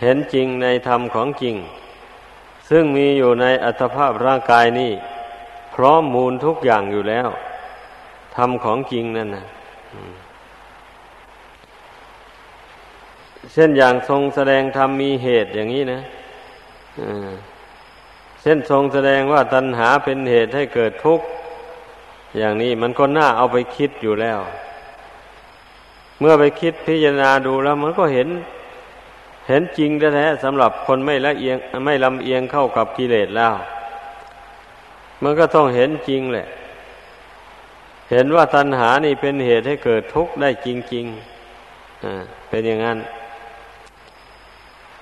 [0.00, 1.56] เห็นจริงในธรรมของจริง
[2.70, 4.92] ซึ่งมีอยู่ในอัตภาพร่างกายนี้
[5.74, 7.28] พร้อมมูลทุกอย่างอยู่แล้ว
[8.36, 9.46] ทำของจริงนั่นนะ
[13.52, 16.00] เช่นอย่างทรงแสดงธรรมมีเหตุอย่างนี้นะ
[18.42, 21.26] เช่นทรงแสดงว่าตัณหาเป็นเหตุให้เกิดทุกข์
[22.38, 24.40] อย่างนี้มันก็น่าเอาไปคิดอยู่แล้ว
[26.20, 28.28] เมื่อไปคิดพิจารณาดูแล้วมันก็เห็น
[29.48, 33.54] เห็นจริงแท้ๆสำหรับคนไม่ละเอียงไม่ลำเอียงเข้ากับกิเลสแล้ว
[35.22, 36.46] มันก็ต้องเห็นจริงแหละ
[38.10, 42.14] เห็นว่าตัณหานี่เป็นเหตุให้เกิดทุกข์ได้จริงๆอ่า
[42.48, 42.98] เป็นอย่างนั้น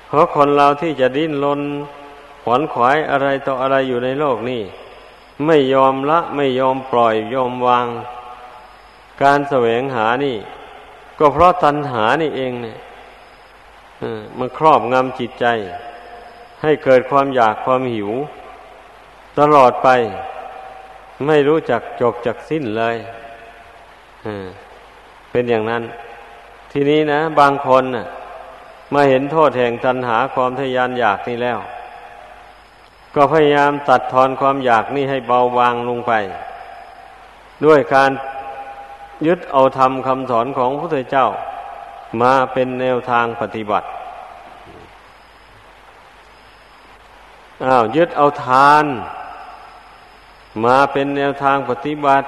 [0.08, 1.60] เพราะคนเราที่จะดิ้นรน
[2.42, 4.62] ขวนขวายอะไรต่ออะไรอยู่ในโลกนี่
[5.46, 7.86] ไม่ยอมละไม่ยอมปล่อยยอมวาง
[9.22, 10.36] การแสวงหานี่
[11.18, 12.78] ก็เพราะตัณหานี่เองเนี่ย
[14.38, 15.46] มันครอบงำจิตใจ
[16.62, 18.10] ให้เกิดความอยากความหิว
[19.38, 19.88] ตลอดไป
[21.26, 22.96] ไม่รู้จักจบจักสิ้นเลย
[25.30, 25.82] เป็นอย่างนั้น
[26.72, 28.06] ทีนี้นะ บางคนนะ
[28.94, 31.58] มาเห็นโทษแห่งตัณหาความทยานอยากนี่แล้ว
[33.14, 36.12] ก็พยายามตัดทอนความอยากนี่ให้เบาบางลงไป
[37.64, 38.10] ด้วยการ
[39.26, 41.26] ยึดเอาธรรมคำสอนของพระพุทธเจ้า
[42.20, 43.86] มาเป็นแนวทางปฏิบัติ
[47.64, 48.84] อ้าวยึดเอาทาน
[50.64, 52.26] มาเป็นแนวทางปฏิบัติ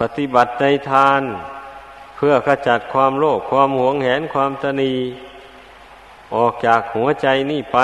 [0.00, 1.22] ปฏิบัติในทาน
[2.16, 4.94] เพื่อขจัดความโลภความหวงแหนความตนี
[6.34, 7.78] ออกจากหัวใจนี่ไป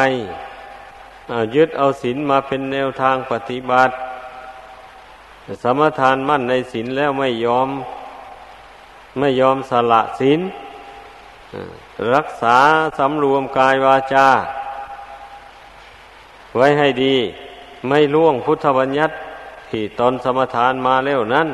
[1.55, 3.95] ยึดเอาศีลมาเป็นแนวทางปฏิบัติ
[5.63, 7.69] สมทานมั่นในศีลแล้วไม่ยอม
[9.19, 10.41] ไม่ยอมสละศีล
[12.15, 12.59] รักษา
[12.99, 14.29] สำรวมกายวาจา
[16.57, 17.17] ไว้ให้ดี
[17.89, 19.15] ไม่ล่วงพุทธบัญญัติ
[19.71, 21.49] ที่ตนสมทานมาแล้วนั้น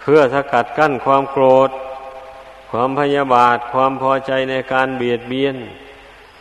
[0.00, 1.70] เพื่อสกัดกั้นความโกรธ
[2.70, 5.56] ความพยาบาท ความพอใจในการเบียดเบียน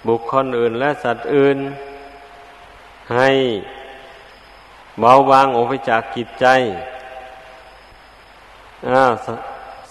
[0.08, 1.58] บุคคลอื่นและสัตว์อื่น
[3.16, 3.30] ให้
[5.00, 6.46] เบาบางออกไปจากกิจใจ
[9.26, 9.28] ส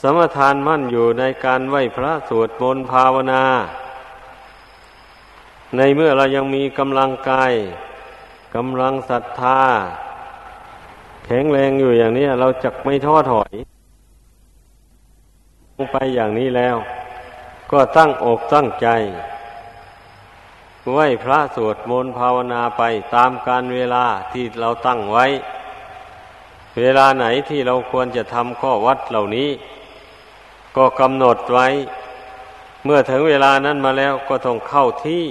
[0.00, 3.44] สมทานมั่นอยู่ในการไหวพระสวดมนต์ภาวนา
[5.76, 7.52] ในเมื่อเรายังมีกำลังกาย
[8.54, 9.60] กำลังศรัทธา
[11.24, 13.52] แข็งแรงอยู่อย่างนี้เราจะไม่ท้อถอย
[15.74, 16.76] ลงไปอย่างนี้แล้ว
[17.72, 18.88] ก็ตั้งอกตั้งใจ
[20.92, 22.82] ไหวพระสวดมนต์ภาวนาไป
[23.14, 25.26] ตามการเวลาที่เราตั้งไว้
[26.78, 29.50] เวลาไหนที่เราควรจะทำข้อวัดเหล่านี้
[30.76, 31.68] ก็กำหนดไว้
[32.84, 35.24] เมื่อถึงเวลานั้นมาแล้วก็ต้องเข้าที่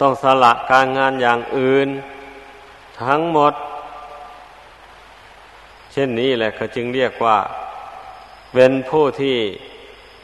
[0.00, 1.88] ต้องสละการงานอย่างอื่น
[3.02, 3.54] ทั้งหมด
[5.92, 7.38] เช่นนี้แหละเขาจึงเรียกว่า
[8.54, 9.36] เป็นผู้ที่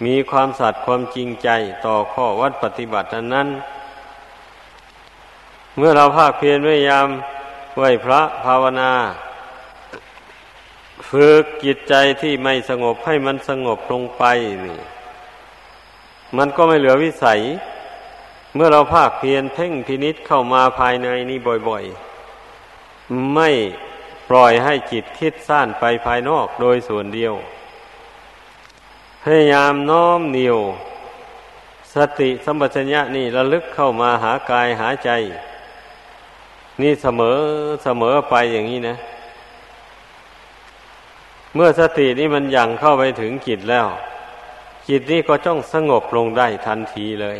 [0.04, 1.48] มีความสัตย์ความจริงใจ
[1.86, 3.48] ต่อข้อวัดปฏิบัตินั้น
[5.76, 7.06] เมื่อเราภาคเพียรพยายาม
[7.76, 8.92] ไหวพระภาวนา
[11.10, 14.24] ฝึกจิตใจที่ไม่สงบให้มันสงบลงไป
[14.64, 14.80] นี่
[16.36, 17.40] มันก็ไม่เหลือวิสัย
[18.54, 23.50] เมื่อเราภาคเพียรเพ่งพินิษเข้ามาภายในนี้บ่อยๆ ไม่
[24.30, 27.34] ปล่อยให้จิตคิดสั้นไปภายนอกโดยส่วนเดียว
[29.28, 30.58] พยายามน้อมเหนียว
[31.94, 35.10] สติสัมปชัญญะนี่ระลึกเข้ามาหากายหาใจ
[36.80, 37.38] นี่เสมอ
[37.84, 38.96] เสมอไปอย่างนี้นะ
[41.54, 43.86] เมื่อสตินี่มันยังเข้าไปถึงจิตแล้ว
[44.88, 47.38] จิตนี่ก็จ้องสงบลงได้ทันทีเลย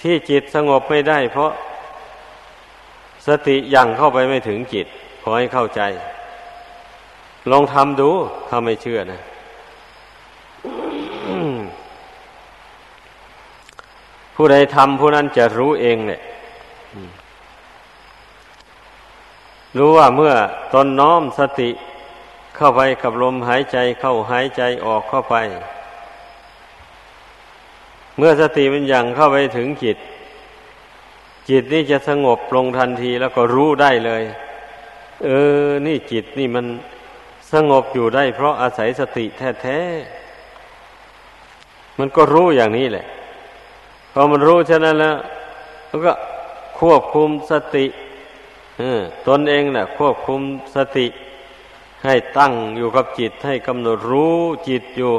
[0.00, 1.52] ที่จิตสงบไม่ได้ เพราะ
[3.26, 4.86] สติยังเข้าไปไม่ถึงจิต
[5.22, 5.80] ขอให้เข้าใจ
[7.50, 8.10] ลองทำดู
[8.48, 9.22] ถ้าไม่เชื่อนะ
[14.36, 16.20] ผู้ใดทำผู้นั้นจะรู้เองเนี่ย
[19.76, 20.34] รู้ว่าเมื่อ
[20.74, 21.70] ตนน้อมสติ
[22.56, 25.36] เข้าไปกับลมหายใจเข้าหายใจออกเข้าไป
[28.16, 29.96] เมื่อสติมันยังเข้าไปถึงจิต
[31.48, 34.22] จิตนี่จะสงบลงทันทีแล้วก็รู้ได้เลย
[35.24, 35.28] เอ
[35.64, 36.66] อ นี่จิตนี่มัน
[37.52, 39.24] สงบอยู่ได้ เพราะอาศัยสติ
[39.62, 43.06] แท้ๆมันก็รู้อย่างนี้แหละ
[44.18, 45.16] พอมันรู้ฉะนั้นแล้ว
[45.88, 46.12] มันก็
[46.80, 47.86] ควบคุมสติ
[49.28, 50.40] ตนเองนะ่ะ ควบคุม
[50.74, 51.06] สติ
[52.04, 55.12] ให้ตั้งอยู่กับจิตให้กำหนดรู้จิตอยู่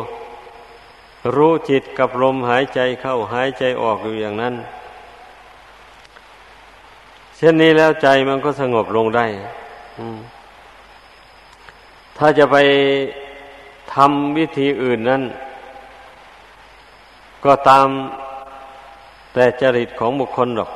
[1.36, 4.56] รู้จิตกับลมหายใจเข้าหายใจออกอยู่อย่างนั้น
[7.36, 9.26] เช่นนี้แล้วใจมันก็สงบลงได้
[12.18, 12.58] ถ้าจะไป
[13.94, 15.24] ทำวิธีอื่นนั้น
[17.46, 17.90] ก็ตาม
[19.34, 20.72] แต่จริตของบุคคลหรอก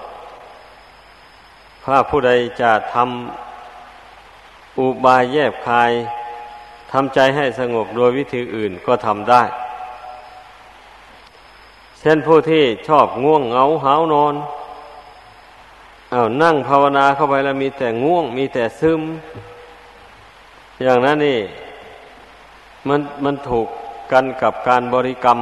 [1.83, 5.91] ถ้าผู้ใดจะทำอุบายแยบคาย
[6.91, 9.43] ทำใจให้สงบโดยวิธีอื่นก็ทำได้
[11.99, 14.35] เช่นผู้ที่ชอบง่วงเหงาหานอน
[16.13, 19.01] อา้าวนั่งภาวนาเข้าไปแล้วมีแต่ง่วง มีแต่ซึม
[20.83, 21.39] อย่างนั้นนี่
[22.87, 23.67] มันมันถูก
[24.11, 25.39] กันกับการบริกรรม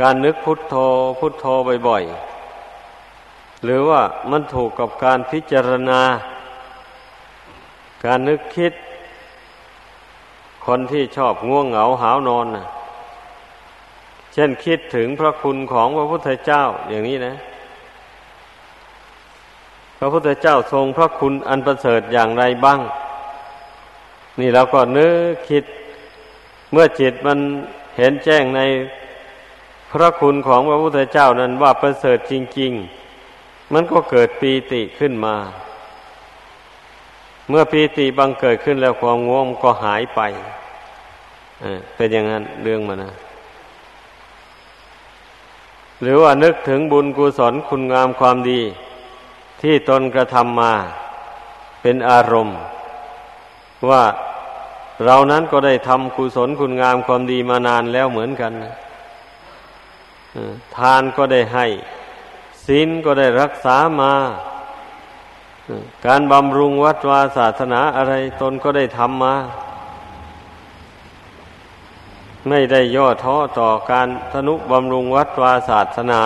[0.00, 0.74] การนึกพุทโธ
[1.18, 1.44] พุทโธ
[1.88, 6.00] บ่อยๆ หรือว่ามันถูกกับการพิจารณา
[8.04, 8.72] การนึกคิด
[10.66, 12.66] คนที่ชอบง่วงเหงาหาวนอนนะ
[14.32, 17.34] เช่นคิดถึงพระคุณของพระพุทธเจ้าอย่างนี้นะ
[19.98, 22.80] พระพุทธเจ้าทรงพระคุณอันประเสริฐอย่างไรบ้าง
[24.40, 25.64] นี่เราก็นึกคิด
[26.72, 27.38] เมื่อจิตมัน
[27.96, 28.60] เห็นแจ้งใน
[29.90, 32.72] พระคุณของพระพุทธเจ้านั้นว่าประเสริฐจริง
[33.22, 35.36] ๆ มันก็เกิดปีติขึ้นมา
[37.48, 40.20] เมื่อปีติบังเกิดขึ้นแล้วความง่วงก็หายไป
[41.94, 43.12] เป็นอย่างนั้นเรื่องมันนะ
[46.02, 48.60] หรือว่านึกถึงบุญกุศลคุณงามความดี
[49.62, 50.72] ที่ตนกระทำมา
[51.82, 52.58] เป็นอารมณ์
[53.88, 54.02] ว่า
[55.04, 58.52] เรานั้นก็ได้ทำกุศลคุณงามความดีมานานแล้วเหมือนกัน
[60.76, 61.66] ทานก็ได้ให้
[62.64, 64.12] ศีลก็ได้รักษามา
[66.06, 69.34] การบำรุงวัดวาศาสนาอะไรตนก็ได้ทำมา
[72.48, 76.22] ไม่ได้ย่อท้อต่อการทนุบำรุงวัดวาศาสนา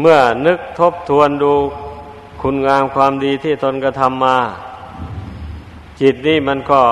[0.00, 1.52] เมื่อนึกทบทวนดู
[2.42, 4.38] คุณงามความดีที่ตนกระทำมา
[6.00, 6.82] จิตนี่มันก็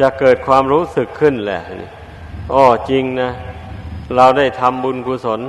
[0.00, 1.60] จะเกิดความรู้สึกขึ้นแหละ
[2.54, 3.30] อจริงนะ
[4.16, 5.40] เราได้ทำบุญกุศล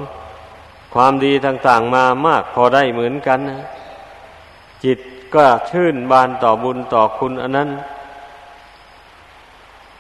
[0.94, 3.62] ความดีต่างๆมามากพอได้เหมือนกันนะ
[4.84, 5.00] จิต
[5.36, 7.70] ก็ชื่นบานต่อบุญต่อคุณอันนั้น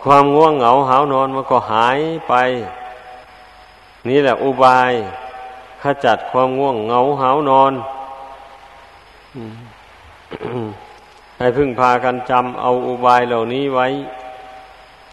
[0.04, 2.00] ความง่วงเหงาหานอนมันก็หาย
[2.30, 2.34] ไป
[4.10, 4.92] นี่แหละอุบาย
[5.82, 7.74] ขจัดความง่วงเหงาหานอน
[11.38, 13.88] ให้พึ่งพากันจำเอาอุบายเหล่านี้ไว้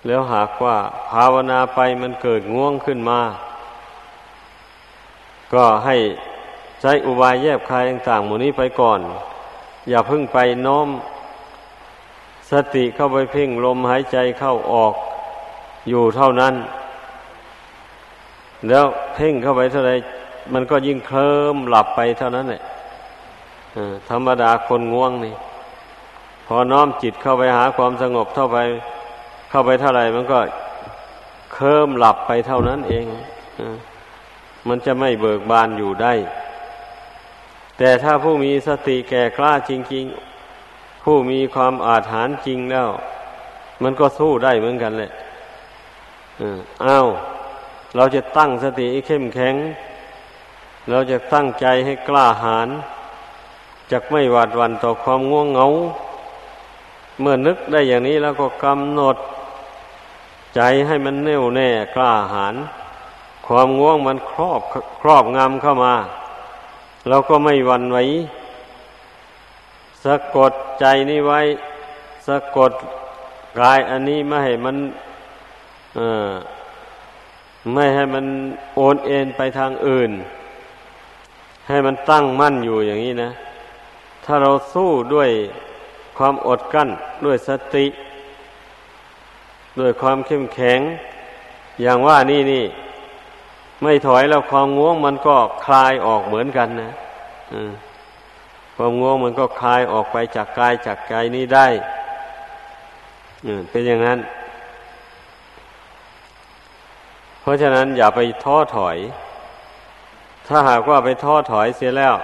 [0.06, 0.76] แล้วหากว่า
[1.10, 3.20] ภาวนาไปมันเกิดง่วงขึ้นมา
[5.52, 5.96] ก็ให้
[6.80, 9.00] ใช้อุบายแยบคายต่างๆหมู่นี้ไปก่อน
[9.88, 10.88] อย่าพึ่งไปน้อม
[12.50, 14.94] สติเข้าไปเพ่งลมหายใจเข้าออก
[15.88, 16.54] อยู่เท่านั้น
[18.68, 18.84] แล้ว
[19.14, 19.92] เพ่งเข้าไปเท่าไร
[20.52, 22.62] มันก็ยิ่งเคลิ้มหลับไปเท่านั้นแหละ
[24.10, 25.34] ธรรมดาคนง่วงนี่
[26.46, 28.58] พอน้อมจิตเข้าไปหาความสงบเท่าไป
[29.48, 30.38] เข้าไปเท่าไรมันก็
[31.52, 33.04] เคลิ้มหลับไปเท่านั้นเอง
[34.68, 36.12] มันจะไม่เบิกบานอยู่ได้
[37.78, 40.04] แต่ถ้าผู้มีสติแก่กล้าจริง
[40.54, 42.88] ๆ ผู้มีความอาถรรพ์จริงแล้ว
[43.82, 45.10] มันก็สู้ได้เหมือนกันแหละ
[46.84, 47.06] อ้าว
[47.96, 49.54] เราจะตั้งสติเข้มแข็ง
[50.90, 52.68] เราจะตั้งใจให้กล้าหาญ
[53.90, 55.66] จะไม่หวาดวันต่อความง่วงเหงา
[57.20, 59.16] เมื่อนึกได้อย่างนี้แล้วก็กำหนด
[60.54, 62.54] ใจให้มันแน่วแน่กล้าหาญ
[63.46, 64.60] ความง่วงมันครอบ
[65.00, 65.94] ครอบงำเข้ามา
[67.08, 67.98] เราก็ไม่หวั่นไหว
[70.04, 71.40] สะกดใจนี้ไว้
[72.26, 72.72] สะกด
[73.58, 74.76] กายอันนี้ไม่ให้มัน
[77.72, 78.24] ไม่ให้มัน
[78.74, 80.10] โอนเอ็นไปทางอื่น
[81.68, 83.30] ให้มันตั้งมั่นอยู่อย่างนี้นะ
[84.24, 85.30] ถ้าเราสู้ด้วย
[86.18, 86.88] ความอดกั้น
[87.24, 87.86] ด้วยสติ
[89.78, 90.80] ด้วยความเข้มแข็ง
[91.80, 92.64] อย่างว่านี่นี่
[93.82, 96.92] ไม่ถอยแล้วความง่วงมันก็คลายออกเหมือนกันนะ
[98.76, 101.66] ความง่วงมันก็คลายออกไปจากกายจากใจนี้ได้
[103.70, 104.18] เป็นอย่างนั้น
[107.40, 108.96] เพราะฉะนั้นอย่าไปท้อถอย
[110.46, 112.14] ถ้าหากว่าไปท้อถอยเสียแล้ว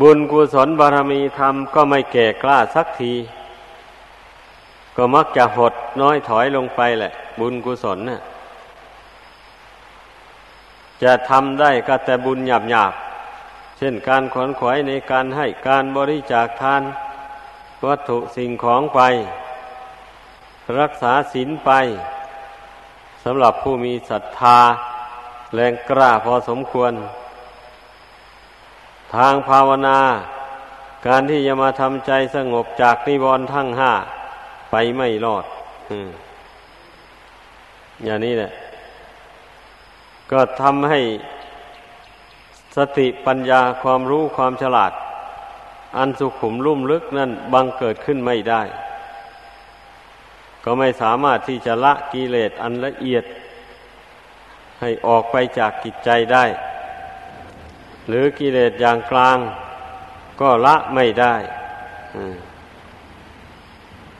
[0.00, 3.14] บุญกุศลบารมีธรรมก็ไม่แก่กล้าสักที
[5.00, 8.20] ก็มักจะหดน้อยถอยลงไปแหละ บุญกุศลนะ่ะ
[11.02, 12.92] จะทำได้ก็แต่บุญหยาบหยาบ
[13.78, 16.82] เช่นการขวนขวายในการให้การบริจาคทาน
[17.86, 19.00] วัตถุสิ่งของไป
[20.80, 21.70] รักษาศีลไป
[23.24, 24.58] สำหรับผู้มีศรัทธา
[25.54, 26.92] แรงกล้าพอสมควร
[29.14, 29.98] ทางภาวนา
[31.06, 33.92] การที่จะมาทำใจสงบจากนิวรณ์ทั้งห้า
[34.70, 35.44] ไปไม่รอด
[38.04, 38.52] อย่างนี้แหละ
[40.30, 41.00] ก็ทำให้
[42.76, 44.92] สติปัญญาความรู้ความฉลาด
[45.96, 48.62] อันสุขุมลุ่มลึกนั่นบังเกิดขึ้นไม่ได้
[50.64, 53.24] ก็ไม่สามารถที่จะละกิเลสอันละเอียด
[54.80, 56.44] ให้ออกไปจากกิจใจได้
[58.08, 59.38] หรือกิเลสอย่างกลาง
[60.40, 61.34] ก็ละไม่ได้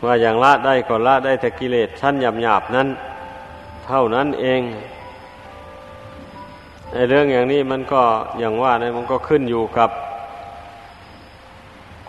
[0.04, 2.88] ว่าอย่างละได้ก็ละได้แต่กิเลสชั้นหยาบๆนั้น
[3.86, 4.62] เท่านั้นเอง
[6.92, 8.02] ในเรื่องอย่างนี้มันก็
[8.38, 9.90] อย่างว่านะมันก็ขึ้นอยู่กับ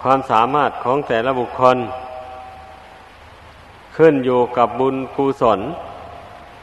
[0.01, 1.77] ความสามารถของแต่ละบุคคล
[3.97, 5.59] ขึ้นอยู่กับบุญกุศล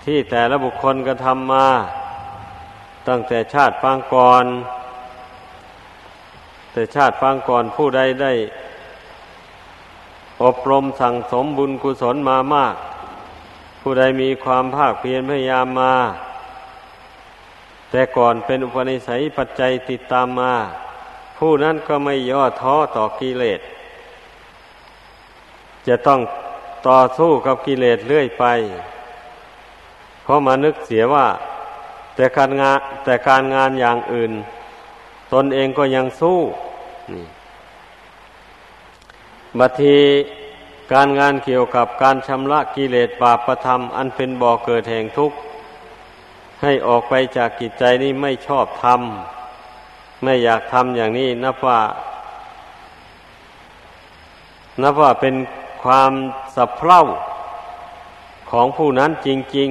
[0.04, 1.66] ที่แต่ละบุคคลกระทำมา
[3.08, 4.44] ตั้งแต่ชาติปางก่อน
[6.72, 8.32] แต่ชาติปางก่อนผู้ใดได้
[10.44, 12.74] อบรมสั่งสมบุญกุศลมามาก
[13.80, 15.94] ผู้ใดมีความภาคเพียรพยายามมา
[17.90, 20.52] แต่ก่อนเป็นอุปนิสัยปัจจัยติดตามมา
[21.38, 23.60] ผู้นั้นก็ไม่ย่อท้อต่อกิเลส
[25.86, 26.20] จะต้อง
[26.88, 28.44] ต่อสู้กับกิเลสเรื่อยไป
[30.22, 31.26] เพราะมานึกเสียว่า
[32.14, 34.32] แต่การงานแต่การงานอย่างอื่น
[35.32, 36.38] ตนเองก็ยังสู้
[37.12, 37.26] นี่
[39.58, 39.98] บัที
[40.92, 45.36] การงานเกี่ยวกับการชำระกิเลสบาปประธรรม อันเป็นบ่อเกิดแห่งทุกข์
[46.62, 51.80] ให้ออกไปจากกิจใจนี้ไม่ชอบทำไม่อยากทำอย่างนี้นับว่า
[54.82, 55.34] นับว่าเป็น
[55.84, 56.12] ความ
[56.56, 57.00] สับเพร่า
[58.50, 59.70] ของผู้นั้นจริง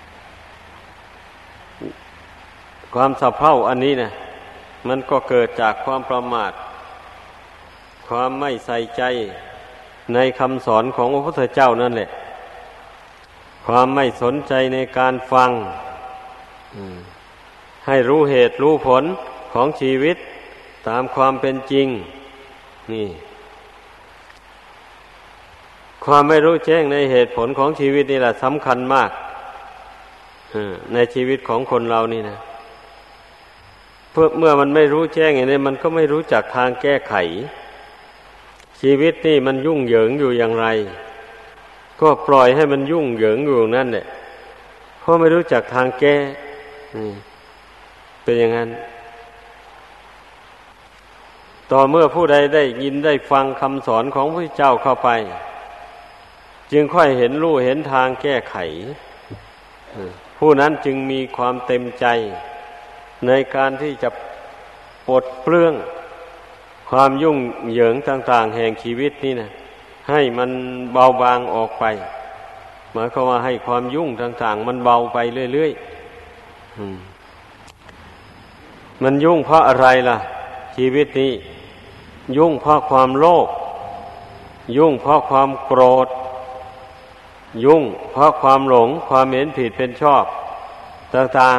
[0.00, 0.04] ๆ
[2.94, 4.10] ความสับเพร่าอันนี้นะ
[4.88, 6.52] มันก็เกิดจากความประมาท
[8.08, 9.02] ความไม่ใส่ใจ
[10.14, 12.08] ในคำสอนของพระพุทธเจ้านั่นแหละ
[13.66, 15.50] ความไม่สนใจในการฟัง
[17.86, 19.04] ให้รู้เหตุรู้ผล
[19.52, 20.16] ของชีวิต
[20.88, 21.86] ตามความเป็นจริง
[22.92, 23.08] นี่
[26.04, 29.10] ความไม่รู้แจ้งในเหตุผลของชีวิตนี่แหละสำคัญมาก
[30.94, 32.38] ในชีวิตของคนเรานี่นะ
[34.10, 37.14] เพื่อเมื่อมันไม่รู้แจ้งอย่างนี้มันก็ไม่รู้จักทางแก้ไข
[38.80, 40.66] ชีวิตนี่มันยุ่งเหยิงอยู่อย่างไร
[42.00, 44.06] ก็ปล่อยให้มันยุ่งเหยิงอยู่นั่นแหละ
[45.00, 46.16] เพราะไม่รู้จักทางแก้
[48.22, 48.70] เป็นอย่างนั้น
[51.70, 55.10] ต่อเมื่อผู้ใดได้ยินได้ฟังคำสอนของพระเจ้าเข้าไป
[56.72, 58.56] จึงค่อยเห็นรู้เห็นทางแก้ไข
[60.38, 62.06] ผู้นั้นจึงมีความเต็มใจ
[63.26, 64.08] ในการที่จะ
[65.08, 65.74] ปลดเปลื้อง
[66.90, 67.36] ความยุ่ง
[67.72, 69.48] เหยิงต่าง ๆ แห่งชีวิตนี่นะ
[70.08, 70.50] ให้มัน
[70.92, 71.84] เบาบางออกไป
[72.92, 75.18] หมายความว่าให้ความยุ่งต่าง ๆ มันเบาไป
[75.54, 75.82] เรื่อยๆ
[79.02, 80.16] มันยุ่งเพราะอะไรล่ะ
[80.76, 81.32] ชีวิตนี้
[82.36, 83.48] ยุ่งเพราะความโลภ
[84.76, 86.08] ยุ่งเพราะความโกรธ
[87.64, 87.82] ยุ่ง
[88.12, 90.24] เพราะความหลง ความเห็นผิดเป็นชอบ
[91.14, 91.58] ต่าง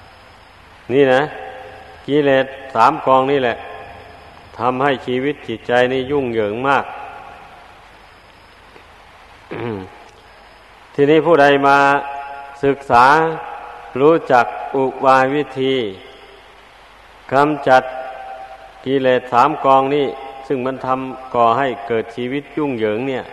[0.00, 1.22] ๆ นี่นะ
[2.06, 3.54] กิเลสสามกองนี่แหละ
[4.62, 6.84] ทำให้ชีวิตจิตใจนี่ยุ่งเหยิงมาก
[10.94, 11.78] ทีนี้ผู้ใดมา
[12.64, 13.04] ศึกษา
[14.00, 14.46] รู้จัก
[14.76, 15.74] อุบายวิธี
[17.32, 17.82] กำจัด
[18.84, 20.06] กิเลสสามกองนี้
[20.46, 23.24] ซึ่งมันทำก่อให้เกิดชีวิตยุ่งเหยิงเนี่ย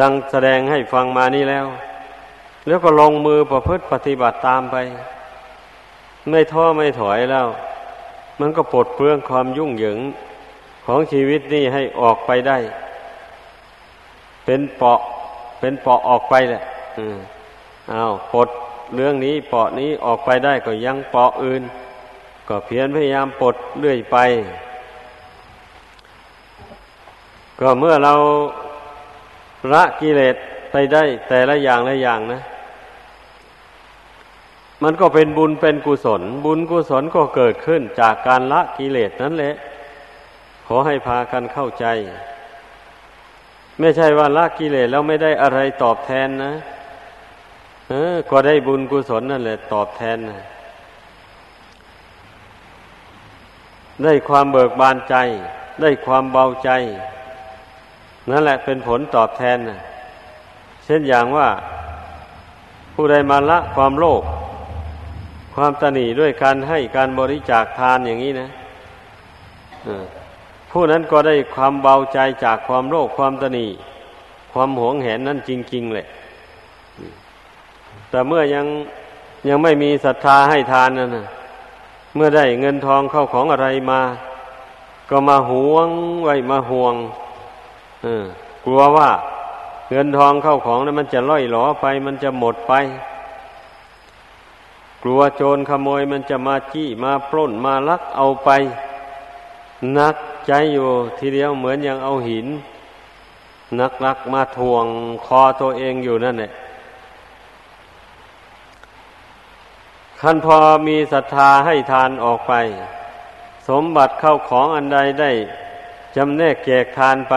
[0.00, 1.66] ดังแสดงให้ฟังมานี่แล้ว
[2.66, 4.76] แล้วก็ลงมือประพฤติปฏิบัติตามไป
[6.30, 7.48] ไม่ท้อไม่ถอยแล้ว
[8.40, 9.98] มันก็ปลดเปลื้องความยุ่งเหยิง
[10.86, 12.58] ของชีวิตนี่ให้ออกไปได้
[14.44, 15.00] เป็นเปาะ
[15.60, 16.62] เป็นเปาะออกไปแหละ
[16.98, 17.18] อืม
[17.92, 18.48] อ้าวปลด
[18.94, 21.62] เรื่องนี้เปาะนี้ออกไปได้ก็ยังเปาะอื่น
[22.48, 24.16] ก็เพียรพยายามปลดเรื่อยไป
[27.60, 28.14] ก็เมื่อเรา
[29.72, 30.36] ละกิเลส
[30.70, 32.40] ไปได้แต่ละอย่างละอย่างนะ
[34.82, 39.54] มันก็เป็นบุญเป็นกุศล บุญกุศลก็เกิดขึ้นจากการละกิเลสนั่นแหละ
[40.66, 41.86] ขอให้พากันเข้าใจ
[43.78, 46.52] ไม่ใช่ว่าละกิเลสแล้วไม่ได้อะไรตอบแทนนะ
[47.88, 50.40] เออก็ได้บุญกุศลนั่นแหละ ตอบแทนนะ
[54.04, 55.16] ได้ความเบิกบานใจ
[55.80, 56.70] ได้ความเบาใจ
[58.30, 59.78] นั่นแหละเป็นผลตอบแทนนะ
[60.84, 61.48] เช่นอย่างว่า
[62.94, 64.22] ผู้ใดมาละความโลภ
[65.58, 68.48] ความตนีด้วยการให้การบริจาคทานอย่างนี้นะ
[70.70, 73.66] ผู้นั้นก็ได้ความเบาใจจากความโลภความตนี
[74.52, 76.06] ความหวงแหนนั่นจริง ๆ เลย
[78.10, 78.66] แต่เมื่อยัง
[79.48, 81.26] ยังไม่มีศรัทธาให้ทานนั่นนะ
[82.14, 84.00] เมื่อได้เงินทองเข้าของอะไรมา
[85.10, 85.88] ก็มาหวง
[86.24, 86.94] ไว้มาห่วง
[88.64, 89.10] กลัวว่า
[89.90, 92.72] เงินทองเข้าของนั้นมันจะล่อยหลอไป มันจะหมดไป
[95.02, 98.50] กลัวโจรขโมยมันจะมาจี้มาปล้นมาลักเอาไป
[99.98, 100.88] นักใจอยู่
[101.18, 102.46] ทีเดียวเหมือนอย่างเอาหิน
[103.80, 104.84] นักลักมาทวง
[105.26, 106.50] คอตัวเองอยู่นั่นแหละ
[110.20, 110.56] ขันพอ
[110.88, 112.52] มีศรัทธาให้ทานออกไป
[113.68, 115.30] สมบัติเข้าของอันใดได้
[116.16, 117.34] จำแนกแจกทานไป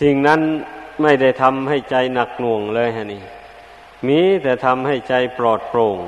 [0.00, 0.40] สิ่งนั้น
[1.02, 3.22] ไม่ได้ทำให้ใจหนักหน่วงเลยฮะนี่
[4.08, 5.98] มีแต่ทำให้ใจปลอดโปร่ง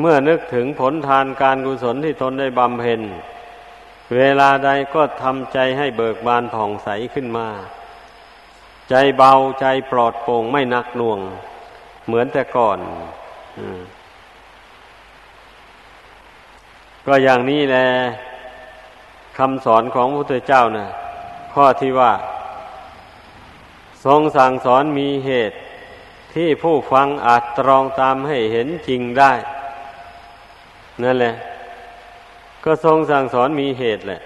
[0.00, 3.00] เมื่อนึกถึงผลทานการกุศลที่ตนได้บำเพ็ญ
[4.16, 7.48] เวลาใดก็ทำใจให้เบิกบานผ่องใสขึ้นมา
[8.90, 11.20] ใจเบาใจปลอดโปร่งไม่นักหน่วง
[12.06, 12.78] เหมือนแต่ก่อน
[17.06, 17.86] ก็อย่างนี้แหละ
[19.38, 20.86] คำสอนของพระพุทธเจ้านะ
[21.54, 22.12] ข้อที่ว่า
[24.04, 25.56] ทรงสั่งสอนมีเหตุ
[26.34, 29.32] ที่ผู้ฟังอาจตรองตามให้เห็นจริงได้
[31.02, 31.34] นั่นแหละ
[32.64, 34.20] ก็ทรงสั่งสอนมีเหตุแหละ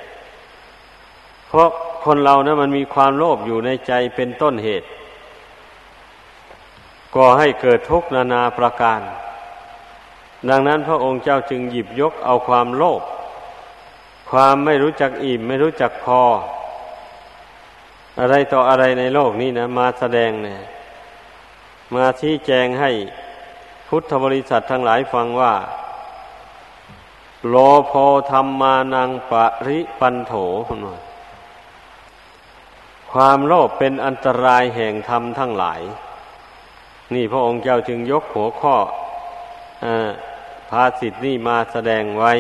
[1.49, 1.69] เพราะ
[2.05, 4.87] คนเรานะมันมีความโลภอยู่ในใจเป็นต้นเหตุ
[7.17, 9.01] ก่อให้เกิดทุกข์นานาประการ
[10.49, 13.03] ดังนั้นพระองค์เจ้าจึงหยิบยกเอาความโลภ
[14.31, 16.23] ความไม่รู้จักอิ่ม ไม่รู้จักพอ
[18.21, 20.61] อะไรต่ออะไรในโลกนี้นะ มาแสดงเนี่ย
[21.95, 22.91] มาชี้แจงให้
[23.89, 25.55] พุทธบริษัททั้งหลายฟังว่า
[27.49, 27.55] โล
[27.87, 27.93] โพ
[28.31, 29.33] ธรรมานังป
[29.67, 30.35] ริปันโถ
[33.13, 35.81] ความโลภเป็นอันตรายแห่งธรรมทั้งหลาย
[37.15, 38.77] นี่พระองค์เจ้าจึงยกหัวข้อ
[39.85, 39.87] อ
[40.71, 42.33] ภาสิทธินี่มาแสดงไว้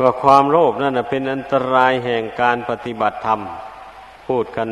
[0.00, 3.40] ว่าความโลภนั่นเป็นอันตรายแห่งการปฏิบัติธรรม
[4.26, 4.68] พูดกัน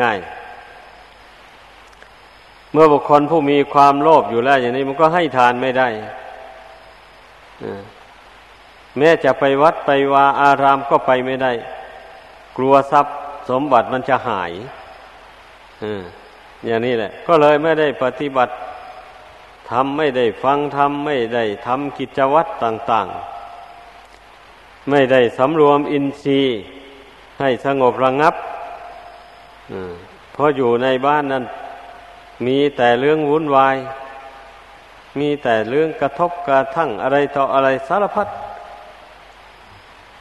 [0.00, 0.37] ง่ายๆ
[2.72, 5.88] เมื่อบุคคลผู้มีความโลภอยู่แล้วอย่างนี้มันก็ให้ทานไม่ได้
[8.98, 11.52] แม้จะไปวัดไปวาอารามก็ไปไม่ได้
[12.56, 13.14] กลัวทรัพย์
[13.50, 14.52] สมบัติมันจะหาย
[16.66, 18.52] อย่างนี้แหละ ก็เลยไม่ได้ปฏิบัติ
[19.70, 23.06] ทำไม่ได้ฟังทำไม่ได้ทำกิจวัตรต่าง
[23.94, 26.58] ๆ ไม่ได้สำรวมอินทรีย์
[27.40, 28.34] ให้สงบระงับ
[30.32, 31.44] เพราะอยู่ในบ้านนั้น
[32.46, 33.76] มีแต่เรื่องวุ่นวาย
[35.18, 38.28] มีแต่เรื่องกระทบกระทั่งอะไรต่ออะไรสารพัด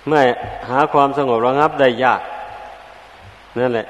[0.09, 0.21] ไม่
[0.69, 2.21] หาความสงบระงับได้ยาก
[3.57, 3.87] นั่นแหละ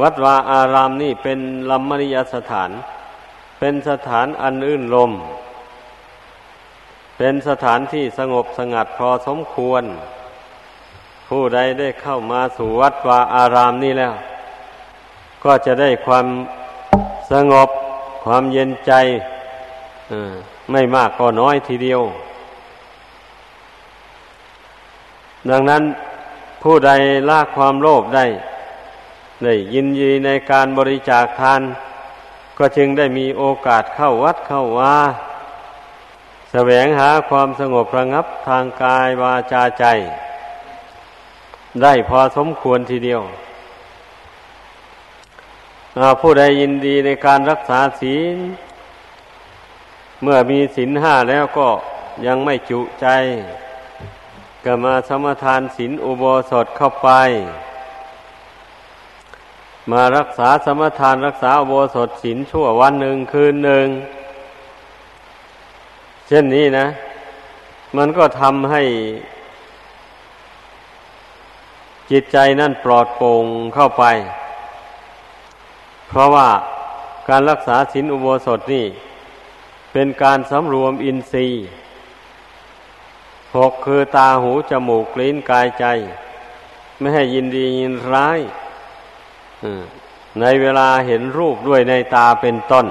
[0.00, 1.38] วัดวาอารามนี่เป็น
[1.70, 2.70] ลัมมริยสถาน
[3.58, 5.12] เป็นสถานอันอื่นลม
[7.18, 9.84] เป็นสถานที่สงบสงัดพอสมควร
[11.28, 14.14] ผู้ใดได้เข้ามาสู่วัดวาอารามนี้แล้ว
[15.44, 16.26] ก็จะได้ความ
[17.32, 17.68] สงบ
[18.24, 18.92] ความเย็นใจ
[20.70, 22.02] ไม่มากก็น้อยทีเดียว
[25.50, 25.82] ดังนั้น
[26.62, 26.90] ผู้ใด
[27.28, 28.26] ละความโลภได้
[29.44, 31.60] ได้ยินยีในการบริจาคทาน
[32.58, 34.96] ก็จึงได้มีโอกาสเข้าวัดเข้าว่า
[36.52, 39.84] แสวงหาความสงบระงับทางกายวาจาใจ
[41.82, 43.22] ได้พอสมควรทีเดียว
[46.20, 48.36] ผู้ใดยินดีในการรักษาศีล
[50.22, 51.68] เมื่อมีศีลห้าแล้วก็
[52.26, 53.06] ยังไม่จุใจ
[54.64, 57.08] ก็มาสมทานศีลอุโบสถเข้าไป
[59.90, 63.86] มารักษาสมทานรักษาอุโบสถศีลชั่ววันหนึ่งคืนหนึ่ง
[66.26, 66.86] เช่นนี้นะ
[67.96, 68.82] มันก็ทำให้
[72.10, 74.04] จิตใจนั่นปลอดโปร่งเข้าไป
[76.08, 76.48] เพราะว่า
[77.28, 78.86] การรักษาศีลอุโบสถนี่
[79.92, 81.64] เป็นการสำรวมอินทรีย์
[83.56, 85.84] หกคือตาหูจมูกลิ้นกายใจ
[86.98, 88.40] ไม่ให้ยินดียินร้าย
[90.40, 92.86] ในเวลาเห็นรูปด้วยในตาเป็นต้น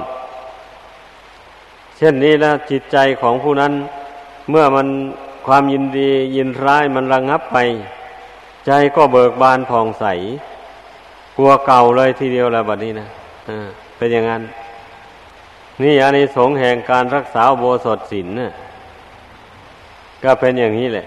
[1.96, 3.72] เช่นนี้แล้วจิตใจของผู้นั้น
[4.50, 4.88] เมื่อมัน
[5.46, 7.58] ความยินดียินร้ายมันระงงับไป
[8.66, 10.04] ใจก็เบิกบานผ่องใส
[11.40, 13.06] กลัวเก่าเลยทีเดียวแล้วบัดนี้นะ
[13.48, 14.42] อ่าเป็นอย่างนั้น
[15.82, 18.52] นี่อันนี้สงแห่งการรักษาโบสถศีลนะ
[20.24, 21.06] ก็เป็นอย่างนี้แหละ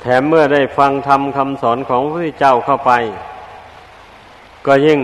[0.00, 2.92] แถมเมื่อได้ฟังธรรมคำสอนของพระพุทธเจ้าเข้าไป
[4.66, 5.00] ก็ยิ่ง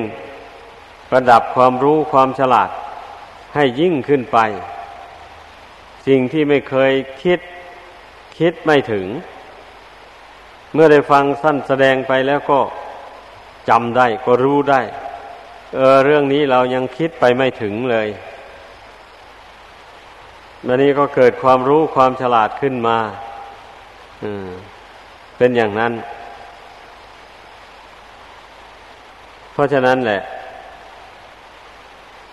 [1.10, 2.70] ประดับความรู้ความฉลาด
[3.54, 4.38] ให้ยิ่งขึ้นไป
[6.06, 6.92] สิ่งที่ไม่เคย
[7.24, 7.40] คิด
[8.38, 9.06] คิดไม่ถึง
[10.74, 12.60] เมื่อได้ฟังสั้นแสดงไปแล้วก็
[13.68, 14.80] จำได้ก็รู้ได้
[15.74, 18.08] เออเรื่องนี้เรายังคิดไปไม่ถึงเลย
[20.66, 22.98] วันนี้ก็เกิดความรู้ความฉลาดขึ้นมา
[24.24, 24.48] อืม
[25.36, 25.92] เป็นอย่างนั้น
[29.52, 30.20] เพราะฉะนั้นแหละ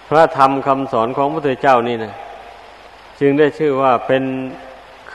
[0.10, 2.14] พระธรรมคำสอนของพระพุทธเจ้านี่นะ
[3.20, 4.24] จึงได้ชื่อว่าเป็น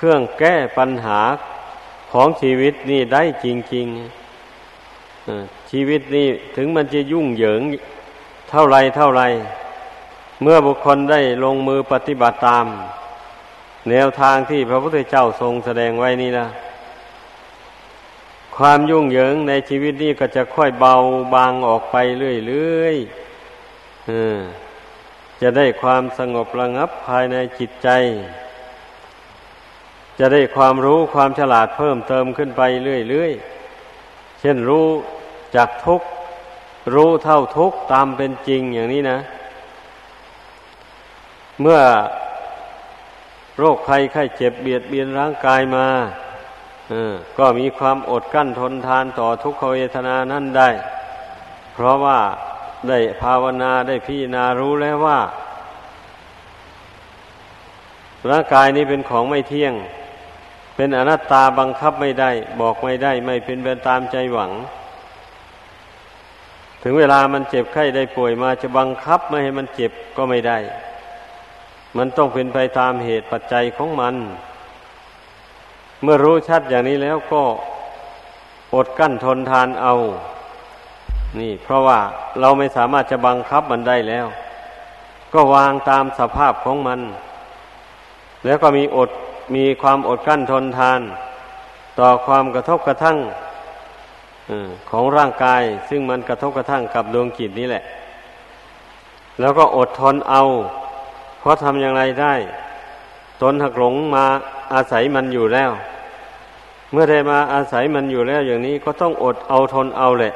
[0.02, 1.20] เครื่องแก้ปัญหา
[2.12, 6.26] ของชีวิตนี่ได้จริงๆชีวิตนี่
[6.56, 7.62] ถึงมันจะยุ่งเหยิง
[8.50, 9.22] เท่าไรเท่าไร
[10.42, 12.66] เมื่อบุคคลได้ลงมือปฏิบัติตาม
[13.90, 16.46] แนวทางที่พระพุทธเจ้าทรงแสดงไว้นี่นะ
[18.56, 20.94] ความยุ่งเหยิงในชีวิตนี้ก็จะค่อยเบา
[21.34, 21.96] บางออกไป
[22.46, 27.90] เรื่อยๆจะได้ความสงบระงับภายในจิตใจ
[30.20, 32.62] จะได้ความรู้ความฉลาดเพิ่มเติมขึ้นไป
[33.10, 34.86] เรื่อยๆ เช่นรู้
[35.56, 36.02] จากทุก
[36.94, 39.18] รู้เท่าทุกตามเป็นจริงอย่างนี้นะ
[41.60, 41.80] เมื่อ
[43.58, 45.86] โรคภัยไข้เจ็บเบียดเบียนร่างกายมา
[47.38, 50.68] ก็มีความอดกั้นทนทานต่อทุกขเวทนานั่นได้
[51.72, 52.18] เพราะว่า
[52.88, 55.20] ได้ภาวนาได้พิจารณารู้แล้วว่า
[58.30, 59.72] ร่างกายนี้เป็นของไม่เที่ยง
[60.76, 64.52] เป็นอนัตตาบังคับไม่ได้ บอกไม่ได้ ไม่เป็นไปตามใจหวัง
[66.82, 70.58] ถึงเวลามันเจ็บไข้ได้ป่วยมาจะบังคับไม่ให้มันเจ็บก็ไม่ได้
[71.96, 74.14] มันต้องเป็นไปตามเหตุปัจจัยของมัน
[76.02, 77.42] เมื่อรู้ชัดอย่างนี้แล้วก็
[78.74, 79.94] อดกั้นทนทานเอา
[81.40, 81.98] นี่ เพราะว่า
[82.40, 84.26] เราไม่สามารถจะบังคับมันได้แล้ว
[85.34, 87.00] ก็วางตามสภาพของมัน
[88.44, 89.10] แล้วก็มีอด
[89.54, 91.00] มีความอดกั้นทนทาน
[91.98, 93.18] ต่อความกระทบกระทั่ง
[94.90, 97.84] ของร่างกาย ซึ่งมันกระทบกระทั่งกับดวงจิตนี่แหละ
[99.40, 100.42] แล้วก็อดทนเอา
[101.38, 102.34] เพราะทำอย่างไรได้
[103.42, 104.24] ตนหักหลงมา
[104.74, 105.70] อาศัยมันอยู่แล้ว
[106.92, 110.32] เมื่อได้มาอาศัยมันอยู่แล้วอย่างนี้ก็ต้องอดเอาทนเอาแหละ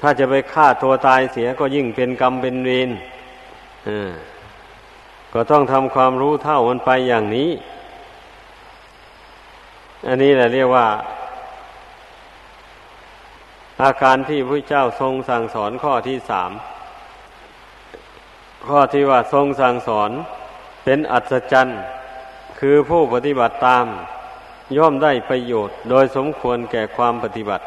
[0.00, 2.90] ถ้าจะไปฆ่าตัวตายเสียก็ยิ่งเป็นกรรมเป็นเวร
[5.40, 7.50] ก็ต้องทำความรู้เท่ามันไปอย่างนี้
[10.06, 10.86] อันนี้แหละเรียกว่า
[13.82, 16.50] อาการที่พระเจ้าทรงสั่งสอนข้อที่สาม
[18.68, 20.10] ข้อที่ว่าทรงสั่งสอน
[20.84, 21.80] เป็นอัศจรรย์
[22.58, 23.86] คือผู้ปฏิบัติตาม
[24.76, 27.64] ย่อมได้ประโยชน์ โดยสมควรแก่ความปฏิบัติ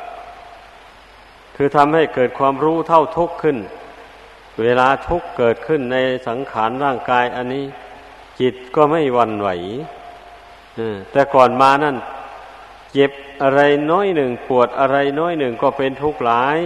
[1.55, 3.57] คือทำให้เกิดความรู้เท่าทุกข์ขึ้น
[4.60, 5.97] เวลาทุกข์เกิดขึ้นใน
[6.28, 7.66] สังขารร่างกายอันนี้
[8.39, 9.49] จิตก็ไม่วันไหว
[11.12, 11.95] แต่ก่อนมานั่น
[12.93, 13.12] เจ็บ
[13.43, 16.60] อะไรน้อยหนึ่งปวดอะไรน้อยหนึ่งก็เป็นทุกข์หลาย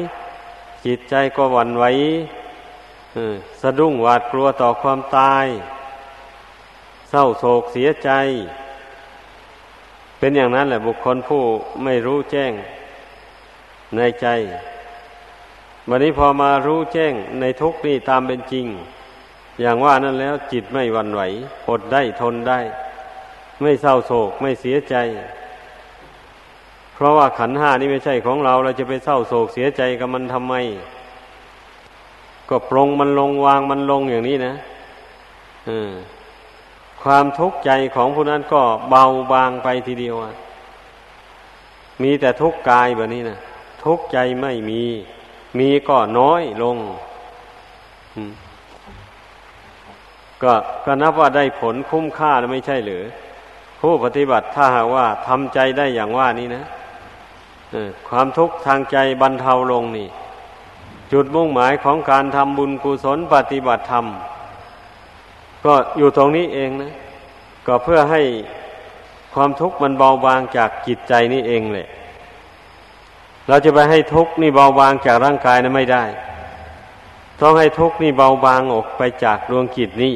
[0.85, 1.85] จิตใจก็วันไหว
[3.61, 5.45] สะดุ้งหวาดกลัวต่อความตาย
[7.09, 8.09] เศร้าโศกเสียใจ
[10.19, 11.43] เป็นอย่างนั้นแหละบุคคลผู้
[11.83, 12.51] ไม่รู้แจ้ง
[13.95, 14.27] ในใจ
[15.89, 18.65] วันนี้พอมารู้แจ้งในทุกนี่ตามเป็นจริง
[19.61, 21.21] อย่างว่านั้นแล้วจิตไม่วันไหว
[21.69, 22.59] อดได้ทนได้
[23.61, 24.95] ไม่เศร้าโศกไม่เสียใจ
[26.93, 30.55] เพราะว่าขันห้านี่ไม่ใช่ของเรา เราจะไปเศร้าโศกเสียใจกับมันทำไม
[32.49, 34.53] ก็ปรงมันลงวางมันลงอย่างนี้นะ
[35.69, 35.71] อ
[37.03, 40.15] ความทุกข์ใจของผู้นั้นก็เบาบางไปทีเดียว
[42.03, 43.37] มีแต่ทุกข์กายแบบนี้นะ
[43.83, 44.83] ทุกข์ใจไม่มี
[45.57, 46.77] มีก็น้อยลง
[50.43, 50.53] ก็
[50.85, 53.03] ก็นับว่าได้ผลคุ้มค่าแล้วไม่ใช่หรือ
[53.81, 56.65] ผู้ปฏิบัติถ้าหากว่าทำใจได้อย่างว่านี้นะ
[58.09, 60.07] ความทุกข์ทางใจบรรเทาลงนี่
[61.11, 64.05] จุดมุ่งหมายของการทำบุญกุศลปฏิบัติธรรม
[65.65, 66.93] ก็อยู่ตรงนี้เองนะ
[67.67, 68.21] ก็เพื่อให้
[69.33, 71.87] ความทุกข์มันเบาบางจากจิตใจนี่เองแหละ
[73.47, 76.03] เราจะไปให้ทุกข์นี่เบาบางจากร่างกายนะไม่ได้
[77.41, 80.15] ต้องให้ทุกข์นี่เบาบางออกไปจากดวงจิตนี่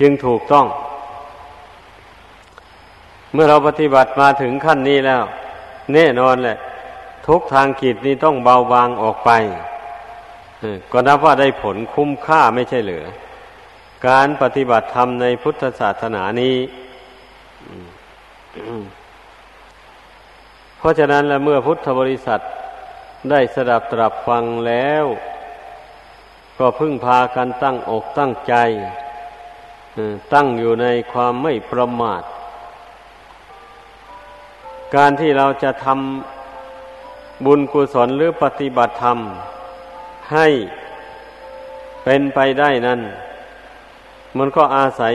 [0.00, 0.66] จึงถูกต้อง
[3.32, 5.22] เมื่อเราปฏิบัติมาถึงขั้นนี้แล้ว
[5.92, 6.58] แน่นอนแหละ
[7.26, 9.30] ทุกทางจิตนี่ต้องเบาบางออกไป
[10.92, 13.04] ก็นับว่าได้ผลคุ้มค่าไม่ใช่เหลือ
[14.08, 16.56] การปฏิบัติธรรมในพุทธศาสนานี้
[20.80, 22.40] เพราะฉะนั้นแล้วเมื่อพุทธบริษัท
[23.30, 25.04] ได้สดับตรับฟังแล้ว
[26.58, 28.54] ก็พึ่งพากันตั้งอกตั้งใจ
[30.34, 32.22] ตั้งอยู่ในความไม่ประมาท
[34.96, 39.18] การที่เราจะทำบุญกุศลหรือปฏิบัติธรรม
[40.32, 40.46] ให้
[42.04, 43.00] เป็นไปได้นั้น
[44.38, 45.14] มันก็อาศัย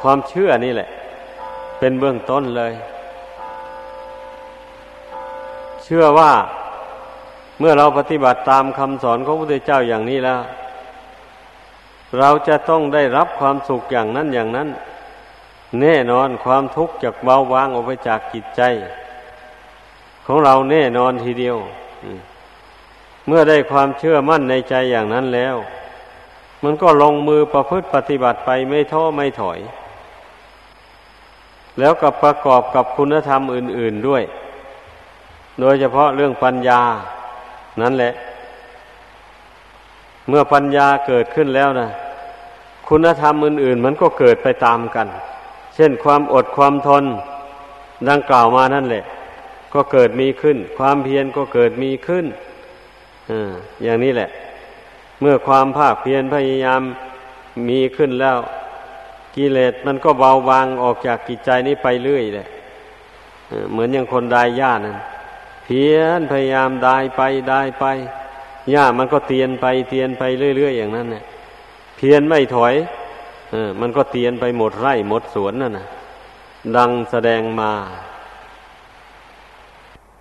[0.00, 0.88] ความเชื่อนี่แหละ
[1.78, 2.74] เป็นเบื้องต้นเลย
[5.84, 6.32] เชื่อว่า
[7.58, 10.40] เมื่อเราปฏิบัติตามคำสอนของพระพุทธเจ้าอย่างนี้แล้ว
[12.18, 14.68] เราจะต้องได้รับความสุขอย่างนั้นอย่างนั้น
[15.80, 18.62] แน่นอนความทุกข์จากเบาบางออกไปจากจิตใจ
[20.26, 21.56] ของเราแน่นอนทีเดียว
[23.26, 25.56] เมื่อได้ความเชื่อมั่นในใจอย่างนั้นแล้ว
[26.62, 29.58] มันก็ลงมือประพฤติปฏิบัติไปไม่ท้อไม่ถอย
[31.78, 34.22] แล้วก็ประกอบกับคุณธรรมอื่น ๆด้วย
[35.60, 36.80] โดยเฉพาะเรื่องปัญญา
[37.80, 38.12] นั่นแหละ
[40.28, 41.88] เมื่อปัญญาเกิดขึ้นแล้วนะ
[42.88, 45.08] คุณธรรมอื่น ๆ มันก็เกิดไปตามกัน
[45.74, 47.04] เช่นความอดความทน
[48.08, 49.04] ดังกล่าวมานั่นแหละ
[49.74, 52.26] ก็เกิดมีขึ้น ความเพียรก็เกิดมีขึ้น
[53.30, 53.32] อ
[53.82, 54.28] อย่างนี้แหละ
[55.20, 56.82] เมื่อความภาคเพียรพยายาม
[57.68, 58.36] มีขึ้นแล้ว
[59.36, 62.46] กิเลสมันก็เบาบางออกจากกิจใจนี้ไปเรื่อยเลย
[63.72, 64.96] เหมือนอย่างคนดายหญ้านั่น
[65.64, 67.84] เพียรพยายามได้ไปดายไป
[68.70, 70.22] หญ้ามันก็เตียนไปเตียนไป
[70.56, 71.24] เรื่อยๆอย่างนั้นเนี่ย
[71.96, 72.74] เพียรไม่ถอย
[73.50, 75.86] เออมันก็เตียนไปหมดไร่หมดสวนนั่นนะ
[76.76, 77.70] ดังแสดงมา